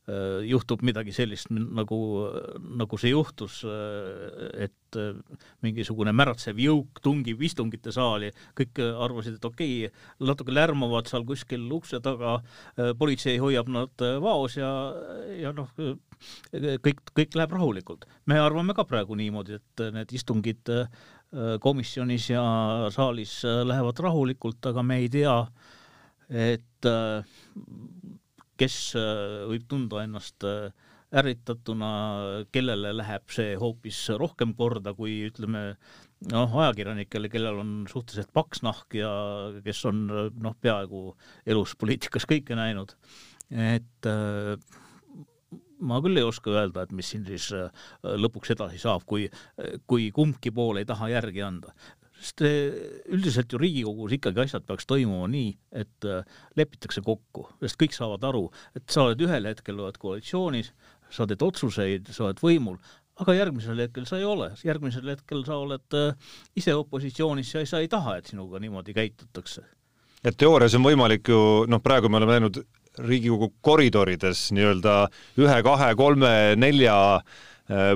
juhtub 0.45 0.83
midagi 0.85 1.13
sellist 1.15 1.49
nagu, 1.49 1.97
nagu 2.77 2.97
see 3.01 3.09
juhtus, 3.09 3.63
äh, 3.65 4.67
et 4.67 4.99
äh, 5.01 5.15
mingisugune 5.65 6.13
märatsev 6.13 6.59
jõuk 6.61 7.01
tungib 7.01 7.41
istungite 7.45 7.93
saali, 7.95 8.29
kõik 8.57 8.81
arvasid, 8.85 9.39
et 9.39 9.47
okei 9.49 9.87
okay,, 9.87 10.03
natuke 10.21 10.53
lärmavad 10.53 11.09
seal 11.09 11.25
kuskil 11.25 11.65
ukse 11.73 11.97
taga, 12.05 12.37
politsei 12.99 13.39
hoiab 13.41 13.71
nad 13.73 14.05
vaos 14.21 14.59
ja, 14.59 14.69
ja 15.41 15.53
noh, 15.55 15.71
kõik, 15.73 17.01
kõik 17.17 17.37
läheb 17.39 17.55
rahulikult. 17.57 18.05
me 18.29 18.37
arvame 18.39 18.75
ka 18.77 18.85
praegu 18.85 19.17
niimoodi, 19.17 19.57
et 19.57 19.85
need 19.95 20.13
istungid 20.13 20.69
komisjonis 21.61 22.29
ja 22.29 22.45
saalis 22.93 23.39
lähevad 23.43 23.99
rahulikult, 24.05 24.61
aga 24.69 24.85
me 24.85 25.01
ei 25.01 25.09
tea, 25.11 25.35
et 26.29 26.93
kes 28.59 28.75
äh, 28.99 29.45
võib 29.49 29.65
tunda 29.71 30.03
ennast 30.05 30.45
äh, 30.47 30.69
ärritatuna, 31.15 31.89
kellele 32.51 32.91
läheb 32.97 33.31
see 33.31 33.53
hoopis 33.59 33.99
rohkem 34.19 34.55
korda 34.57 34.95
kui 34.97 35.21
ütleme 35.29 35.75
noh, 36.31 36.55
ajakirjanikele, 36.63 37.29
kellel 37.31 37.61
on 37.61 37.75
suhteliselt 37.91 38.33
paks 38.35 38.63
nahk 38.65 38.97
ja 38.97 39.11
kes 39.63 39.83
on 39.87 40.01
noh, 40.09 40.57
peaaegu 40.59 41.11
elus 41.45 41.75
poliitikas 41.79 42.27
kõike 42.27 42.57
näinud. 42.57 42.95
et 43.51 44.09
äh, 44.09 44.55
ma 45.85 45.99
küll 46.01 46.17
ei 46.17 46.25
oska 46.25 46.49
öelda, 46.51 46.83
et 46.83 46.91
mis 46.95 47.11
siin 47.11 47.25
siis 47.27 47.51
lõpuks 48.03 48.55
edasi 48.55 48.79
saab, 48.81 49.03
kui, 49.05 49.27
kui 49.85 50.07
kumbki 50.15 50.51
pool 50.55 50.79
ei 50.79 50.87
taha 50.87 51.11
järgi 51.11 51.43
anda 51.45 51.75
sest 52.25 52.41
eh, 52.45 52.73
üldiselt 53.13 53.53
ju 53.53 53.59
Riigikogus 53.61 54.15
ikkagi 54.17 54.41
asjad 54.45 54.65
peaks 54.65 54.87
toimuma 54.89 55.29
nii, 55.31 55.53
et 55.77 56.09
eh, 56.09 56.35
lepitakse 56.57 57.03
kokku, 57.05 57.47
sest 57.61 57.79
kõik 57.81 57.95
saavad 57.95 58.25
aru, 58.31 58.47
et 58.77 58.85
sa 58.91 59.05
oled 59.05 59.21
ühel 59.27 59.49
hetkel 59.51 59.79
oled 59.79 59.97
koalitsioonis, 60.01 60.71
sa 61.13 61.27
teed 61.29 61.43
otsuseid, 61.45 62.09
sa 62.15 62.27
oled 62.27 62.41
võimul, 62.41 62.79
aga 63.21 63.37
järgmisel 63.37 63.79
hetkel 63.85 64.07
sa 64.09 64.19
ei 64.19 64.27
ole, 64.27 64.49
järgmisel 64.65 65.13
hetkel 65.13 65.45
sa 65.47 65.59
oled 65.61 65.99
eh, 65.99 66.31
ise 66.57 66.75
opositsioonis 66.75 67.53
ja 67.55 67.65
sa 67.69 67.83
ei 67.83 67.91
taha, 67.91 68.17
et 68.19 68.33
sinuga 68.33 68.61
niimoodi 68.63 68.95
käitutakse. 68.97 69.63
et 70.25 70.37
teoorias 70.37 70.73
on 70.75 70.87
võimalik 70.87 71.29
ju, 71.29 71.39
noh, 71.69 71.83
praegu 71.83 72.09
me 72.09 72.21
oleme 72.21 72.39
näinud 72.39 72.63
Riigikogu 72.95 73.49
koridorides 73.59 74.53
nii-öelda 74.55 75.09
ühe, 75.43 75.55
kahe, 75.67 75.89
kolme, 75.99 76.29
nelja 76.55 76.95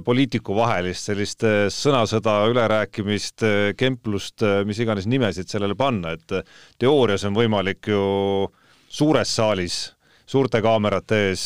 poliitiku 0.05 0.55
vahelist 0.57 1.11
sellist 1.11 1.45
äh, 1.45 1.67
sõnasõda, 1.73 2.39
ülerääkimist, 2.49 3.45
äh, 3.45 3.59
kemplust, 3.77 4.41
mis 4.65 4.81
iganes 4.81 5.05
nimesid 5.09 5.51
sellele 5.51 5.77
panna, 5.77 6.15
et 6.17 6.41
teoorias 6.81 7.27
on 7.29 7.37
võimalik 7.37 7.91
ju 7.91 8.03
suures 8.89 9.35
saalis 9.37 9.79
suurte 10.29 10.59
kaamerate 10.61 11.17
ees 11.31 11.43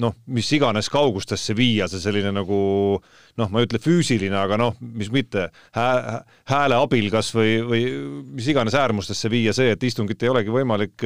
noh, 0.00 0.14
mis 0.32 0.48
iganes 0.56 0.88
kaugustesse 0.88 1.52
viia 1.56 1.84
see 1.88 2.00
selline 2.00 2.30
nagu 2.32 2.60
noh, 2.96 3.50
ma 3.52 3.60
ei 3.60 3.66
ütle 3.68 3.80
füüsiline, 3.84 4.32
aga 4.40 4.56
noh, 4.60 4.78
mis 4.80 5.10
mitte 5.12 5.50
hää,, 5.76 6.22
hääle 6.48 6.78
abil 6.80 7.10
kas 7.12 7.28
või, 7.36 7.58
või 7.60 7.82
mis 8.38 8.48
iganes 8.48 8.76
äärmustesse 8.76 9.28
viia 9.32 9.52
see, 9.56 9.74
et 9.76 9.84
istungit 9.84 10.24
ei 10.24 10.32
olegi 10.32 10.52
võimalik 10.52 11.04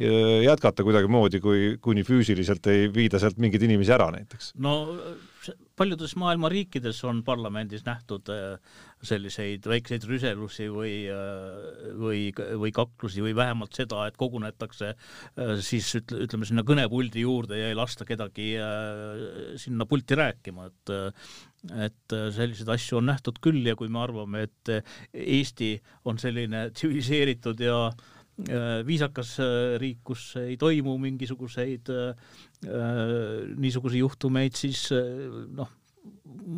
jätkata 0.00 0.86
kuidagimoodi, 0.86 1.38
kui 1.44 1.74
kuni 1.82 2.02
füüsiliselt 2.06 2.66
ei 2.72 2.88
viida 2.90 3.22
sealt 3.22 3.38
mingeid 3.38 3.70
inimesi 3.70 3.94
ära 3.94 4.10
näiteks. 4.18 4.54
no 4.58 4.74
paljudes 5.78 6.12
maailma 6.20 6.50
riikides 6.52 6.98
on 7.08 7.22
parlamendis 7.24 7.84
nähtud 7.86 8.28
selliseid 9.02 9.64
väikseid 9.64 10.04
rüselusi 10.08 10.66
või, 10.72 10.94
või, 11.96 12.20
või 12.60 12.72
kaklusi 12.76 13.24
või 13.24 13.32
vähemalt 13.38 13.78
seda, 13.78 14.04
et 14.10 14.18
kogunetakse 14.20 14.92
siis 15.64 15.88
ütle, 16.02 16.26
ütleme 16.26 16.48
sinna 16.48 16.64
kõnepuldi 16.68 17.24
juurde 17.24 17.56
ja 17.56 17.70
ei 17.70 17.78
lasta 17.78 18.04
kedagi 18.08 18.52
sinna 19.60 19.88
pulti 19.88 20.20
rääkima, 20.20 20.68
et 20.68 20.94
et 21.76 22.14
selliseid 22.32 22.70
asju 22.72 22.96
on 23.00 23.10
nähtud 23.10 23.36
küll 23.44 23.66
ja 23.68 23.74
kui 23.76 23.90
me 23.92 24.00
arvame, 24.00 24.46
et 24.48 24.70
Eesti 25.12 25.74
on 26.08 26.16
selline 26.20 26.68
tsiviliseeritud 26.76 27.60
ja 27.60 27.82
äh, 27.90 28.08
Äh, 28.48 28.86
viisakas 28.86 29.34
äh, 29.42 29.76
riik, 29.80 29.98
kus 30.06 30.32
ei 30.40 30.56
toimu 30.56 30.94
mingisuguseid 31.02 31.90
äh, 31.92 32.14
niisuguseid 32.60 34.02
juhtumeid, 34.02 34.56
siis 34.58 34.82
noh, 35.56 35.70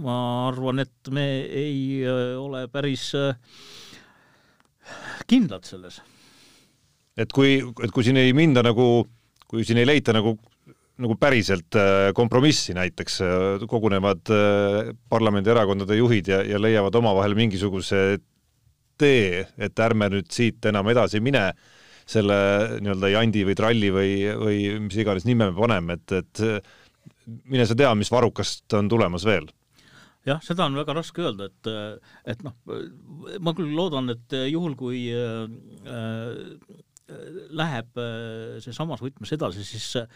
ma 0.03 0.17
arvan, 0.49 0.83
et 0.83 1.11
me 1.15 1.27
ei 1.47 2.03
ole 2.39 2.65
päris 2.73 3.13
kindlad 5.31 5.69
selles. 5.69 6.01
et 7.17 7.31
kui, 7.31 7.61
et 7.61 7.93
kui 7.95 8.03
siin 8.03 8.19
ei 8.19 8.33
minda 8.35 8.65
nagu, 8.67 9.05
kui 9.47 9.63
siin 9.69 9.79
ei 9.79 9.87
leita 9.87 10.15
nagu 10.17 10.39
nagu 11.03 11.17
päriselt 11.19 11.75
kompromissi 12.15 12.75
näiteks, 12.77 13.17
kogunevad 13.67 14.29
parlamendierakondade 15.11 15.97
juhid 15.97 16.29
ja, 16.29 16.43
ja 16.47 16.61
leiavad 16.61 16.95
omavahel 17.01 17.35
mingisuguse 17.35 18.03
tee, 19.01 19.47
et 19.59 19.83
ärme 19.83 20.11
nüüd 20.13 20.29
siit 20.33 20.65
enam 20.71 20.91
edasi 20.93 21.23
mine 21.25 21.49
selle 22.09 22.37
nii-öelda 22.83 23.13
jandi 23.15 23.47
või 23.49 23.57
tralli 23.59 23.91
või, 23.95 24.13
või 24.39 24.61
mis 24.87 25.01
iganes 25.01 25.27
nime 25.29 25.51
me 25.51 25.59
paneme, 25.59 25.99
et, 25.99 26.15
et 26.23 27.43
mine 27.51 27.67
sa 27.69 27.77
tea, 27.79 27.93
mis 27.99 28.13
varrukast 28.13 28.79
on 28.79 28.91
tulemas 28.93 29.27
veel. 29.29 29.51
Jah, 30.27 30.39
seda 30.45 30.69
on 30.69 30.79
väga 30.79 30.95
raske 30.95 31.25
öelda, 31.25 31.49
et, 31.51 31.71
et 32.31 32.45
noh, 32.47 32.55
ma 33.43 33.55
küll 33.59 33.75
loodan, 33.75 34.13
et 34.15 34.37
juhul, 34.53 34.77
kui 34.79 35.09
äh, 35.11 35.51
läheb 37.53 37.99
äh, 38.01 38.59
see 38.63 38.75
samas 38.77 39.03
võtmes 39.03 39.33
edasi, 39.35 39.65
siis 39.67 39.87
äh, 40.01 40.07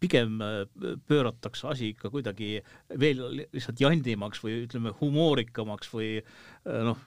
pigem 0.00 0.40
äh, 0.44 0.64
pööratakse 1.08 1.68
asi 1.70 1.92
ikka 1.94 2.10
kuidagi 2.12 2.58
veel 3.00 3.22
lihtsalt 3.40 3.80
jandimaks 3.82 4.42
või 4.44 4.64
ütleme, 4.64 4.94
humoorikamaks 5.00 5.90
või 5.94 6.10
noh, 6.64 7.00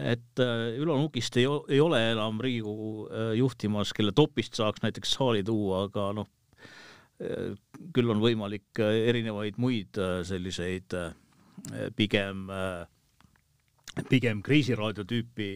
et 0.00 0.42
Ülo 0.80 0.96
Nukist 1.00 1.36
ei, 1.40 1.46
ei 1.68 1.80
ole 1.82 2.00
enam 2.12 2.40
Riigikogu 2.40 3.08
juhtimas, 3.38 3.94
kelle 3.96 4.14
topist 4.16 4.56
saaks 4.58 4.84
näiteks 4.84 5.16
saali 5.18 5.44
tuua, 5.46 5.84
aga 5.88 6.10
noh, 6.16 6.30
küll 7.92 8.08
on 8.14 8.22
võimalik 8.22 8.80
erinevaid 8.80 9.58
muid 9.60 9.98
selliseid 10.24 10.96
pigem 11.96 12.48
pigem 14.08 14.40
kriisiraadio 14.46 15.04
tüüpi 15.08 15.50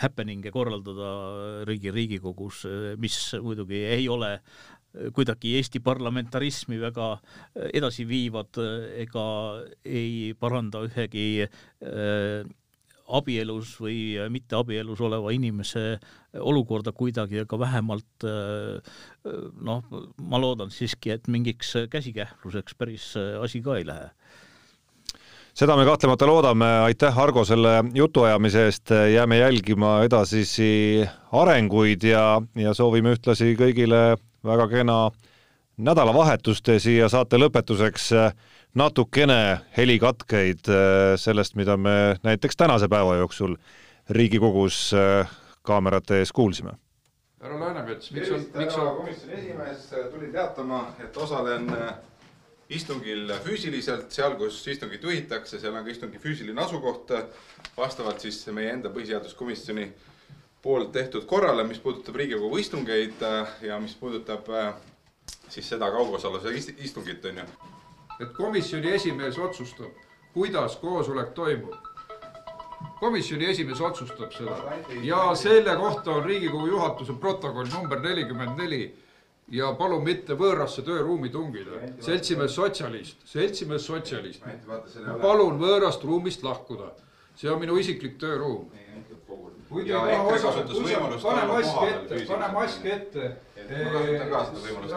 happening'e 0.00 0.50
korraldada 0.54 1.10
riigi 1.68 1.92
Riigikogus, 1.92 2.64
mis 2.98 3.18
muidugi 3.44 3.82
ei 3.84 4.08
ole 4.08 4.38
kuidagi 5.14 5.56
Eesti 5.58 5.80
parlamentarismi 5.84 6.78
väga 6.80 7.16
edasi 7.72 8.06
viivad 8.08 8.60
ega 8.96 9.26
ei 9.84 10.34
paranda 10.38 10.84
ühegi 10.86 11.46
äh, 11.46 12.46
abielus 13.06 13.76
või 13.78 14.16
mitteabielus 14.34 15.00
oleva 15.06 15.30
inimese 15.30 15.98
olukorda 16.42 16.90
kuidagi, 16.90 17.44
aga 17.44 17.58
vähemalt 17.60 18.26
äh, 18.26 18.96
noh, 19.62 19.84
ma 20.18 20.42
loodan 20.42 20.74
siiski, 20.74 21.14
et 21.14 21.30
mingiks 21.30 21.76
käsikähluseks 21.92 22.74
päris 22.74 23.12
asi 23.42 23.62
ka 23.62 23.78
ei 23.78 23.86
lähe. 23.86 24.10
Seda 25.56 25.72
me 25.72 25.86
kahtlemata 25.88 26.26
loodame, 26.28 26.66
aitäh, 26.84 27.16
Argo, 27.16 27.40
selle 27.48 27.78
jutuajamise 27.96 28.66
eest, 28.68 28.90
jääme 28.92 29.38
jälgima 29.38 30.02
edasisi 30.04 31.00
arenguid 31.32 32.04
ja, 32.04 32.24
ja 32.60 32.74
soovime 32.76 33.14
ühtlasi 33.16 33.54
kõigile 33.56 34.02
väga 34.46 34.68
kena 34.68 34.98
nädalavahetust 35.76 36.68
ja 36.68 36.80
siia 36.80 37.08
saate 37.12 37.36
lõpetuseks 37.40 38.10
natukene 38.76 39.60
helikatkeid 39.76 40.68
sellest, 41.20 41.56
mida 41.56 41.76
me 41.76 42.16
näiteks 42.24 42.56
tänase 42.56 42.88
päeva 42.88 43.16
jooksul 43.16 43.56
Riigikogus 44.10 44.94
kaamerate 45.62 46.18
ees 46.18 46.32
kuulsime. 46.32 46.76
härra 47.42 47.60
Läänemets, 47.60 48.10
miks 48.12 48.30
on, 48.30 48.44
miks 48.54 48.74
on 48.74 48.96
komisjoni 48.96 49.34
esimees, 49.40 49.88
tulin 50.10 50.32
teatama, 50.32 50.86
et 51.04 51.16
osalen 51.16 51.68
istungil 52.68 53.30
füüsiliselt, 53.44 54.10
seal, 54.10 54.34
kus 54.40 54.58
istungit 54.68 55.02
juhitakse, 55.02 55.60
seal 55.60 55.74
on 55.74 55.84
ka 55.86 55.92
istungi 55.92 56.18
füüsiline 56.22 56.62
asukoht 56.62 57.12
vastavalt 57.76 58.20
siis 58.24 58.40
meie 58.54 58.72
enda 58.74 58.90
põhiseaduskomisjoni 58.94 59.86
poolt 60.66 60.92
tehtud 60.92 61.24
korrale, 61.30 61.62
mis 61.64 61.78
puudutab 61.78 62.16
Riigikogu 62.18 62.58
istungeid 62.58 63.22
ja 63.62 63.78
mis 63.78 63.94
puudutab 63.94 64.48
siis 65.48 65.68
seda 65.68 65.90
kaugosaluse 65.94 66.54
istungit, 66.58 67.24
on 67.24 67.38
ju. 67.38 67.44
et 68.20 68.32
komisjoni 68.34 68.90
esimees 68.98 69.38
otsustab, 69.38 69.92
kuidas 70.34 70.76
koosolek 70.82 71.30
toimub. 71.38 71.74
komisjoni 73.00 73.46
esimees 73.46 73.80
otsustab 73.80 74.32
seda 74.32 74.56
ja 75.02 75.34
selle 75.34 75.76
kohta 75.76 76.10
on 76.10 76.24
Riigikogu 76.24 76.66
juhatuse 76.66 77.12
protokoll 77.12 77.70
number 77.74 78.00
nelikümmend 78.00 78.58
neli 78.58 78.82
ja 79.50 79.70
palun 79.78 80.02
mitte 80.04 80.34
võõrasse 80.34 80.82
tööruumi 80.82 81.30
tungida. 81.30 81.78
seltsimees 82.00 82.54
sotsialist, 82.54 83.22
seltsimees 83.24 83.86
sotsialist, 83.86 84.42
palun 85.22 85.62
võõrast 85.62 86.04
ruumist 86.04 86.42
lahkuda. 86.42 86.90
see 87.36 87.50
on 87.50 87.60
minu 87.60 87.76
isiklik 87.76 88.18
tööruum. 88.18 88.70
Te 89.70 89.80
ei 89.80 89.88
taha 89.90 90.22
osaleda, 90.22 91.18
pane 91.22 91.46
mask 91.50 91.82
ette, 91.88 92.20
pane 92.28 92.48
mask 92.54 92.84
ette. 92.84 93.30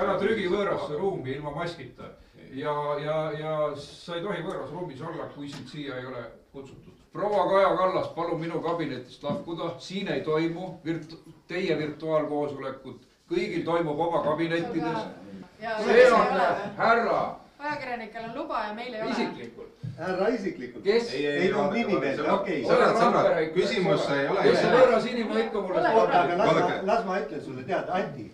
ära 0.04 0.18
trügi 0.22 0.48
võõrasse 0.52 1.00
ruumi 1.00 1.36
ilma 1.36 1.52
maskita. 1.56 2.12
ja, 2.54 2.76
ja, 3.04 3.18
ja 3.40 3.58
sa 3.78 4.16
ei 4.16 4.24
tohi 4.24 4.46
võõras 4.46 4.72
ruumis 4.74 5.02
olla, 5.02 5.30
kui 5.36 5.50
sind 5.50 5.68
siia 5.70 5.98
ei 5.98 6.06
ole 6.06 6.24
kutsutud. 6.54 6.94
proua 7.14 7.46
Kaja 7.50 7.76
Kallas, 7.78 8.08
palun 8.16 8.40
minu 8.40 8.62
kabinetist 8.62 9.24
lahkuda, 9.24 9.74
siin 9.80 10.08
ei 10.14 10.22
toimu 10.22 10.80
virt-, 10.86 11.18
teie 11.48 11.78
virtuaalkoosolekut 11.78 13.06
kõigil 13.30 13.66
toimub 13.66 14.00
oma 14.00 14.24
kabinettides. 14.26 15.06
see 15.86 16.12
on 16.12 16.42
härra. 16.78 17.39
Ajakirjanikel 17.60 18.24
on 18.24 18.36
luba 18.36 18.64
ja 18.64 18.74
meil 18.74 18.94
ei 18.94 19.02
ole. 19.02 19.12
isiklikult. 19.12 19.70
härra 19.98 20.28
isiklikult. 20.28 20.84
kes? 20.84 21.14
ei 21.14 21.52
no 21.52 21.72
nimi 21.72 22.02
veel, 22.02 22.22
okei. 22.32 22.60
sõbrad, 22.64 23.00
sõbrad, 23.02 23.40
küsimus 23.56 24.06
ei 24.16 24.28
ole. 24.28 24.44
kes 24.48 24.60
see 24.62 24.74
võõras 24.76 25.08
inimene 25.12 25.48
ikka 25.48 25.64
mulle 25.66 25.96
oota, 26.02 26.22
aga 26.22 26.38
las 26.40 26.54
ma, 26.60 26.68
las 26.92 27.08
ma 27.08 27.18
ütlen 27.24 27.44
sulle, 27.44 27.66
tead, 27.68 27.92
Anti, 28.00 28.30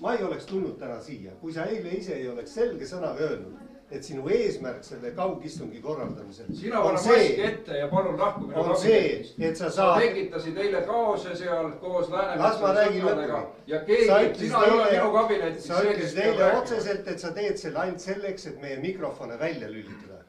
ma 0.00 0.14
ei 0.16 0.24
oleks 0.24 0.48
tulnud 0.48 0.78
täna 0.80 1.00
siia, 1.04 1.34
kui 1.42 1.52
sa 1.52 1.68
eile 1.68 1.92
ise 1.98 2.16
ei 2.16 2.28
oleks 2.32 2.56
selge 2.56 2.88
sõnaga 2.88 3.28
öelnud 3.28 3.59
et 3.90 4.04
sinu 4.06 4.28
eesmärk 4.30 4.84
selle 4.86 5.10
kaugistungi 5.16 5.80
korraldamisel. 5.82 6.46
sina 6.60 6.82
pane 6.82 6.92
mask 6.92 7.42
ette 7.48 7.78
ja 7.78 7.88
palun 7.88 8.18
lahku 8.18 8.46
minu 8.46 8.64
kabinetist. 8.64 9.34
et 9.38 9.56
sa 9.56 9.70
saad. 9.70 10.00
tekitasid 10.00 10.56
eile 10.56 10.82
kaose 10.86 11.34
seal 11.36 11.72
koos 11.80 12.10
Läänemetsa 12.10 13.46
ja 13.66 13.80
keegi, 13.84 14.38
sina 14.38 14.64
ei 14.64 14.70
ole 14.70 14.90
minu 14.92 15.12
kabinetis. 15.12 15.66
sa 15.66 15.82
ütlesid 15.82 16.22
eile 16.24 16.52
otseselt, 16.60 17.08
et 17.08 17.18
sa 17.18 17.34
teed 17.34 17.56
selle 17.56 17.78
ainult 17.78 18.00
selleks, 18.00 18.46
et 18.46 18.62
meie 18.62 18.78
mikrofone 18.80 19.38
välja 19.38 19.68
lülitada 19.68 20.19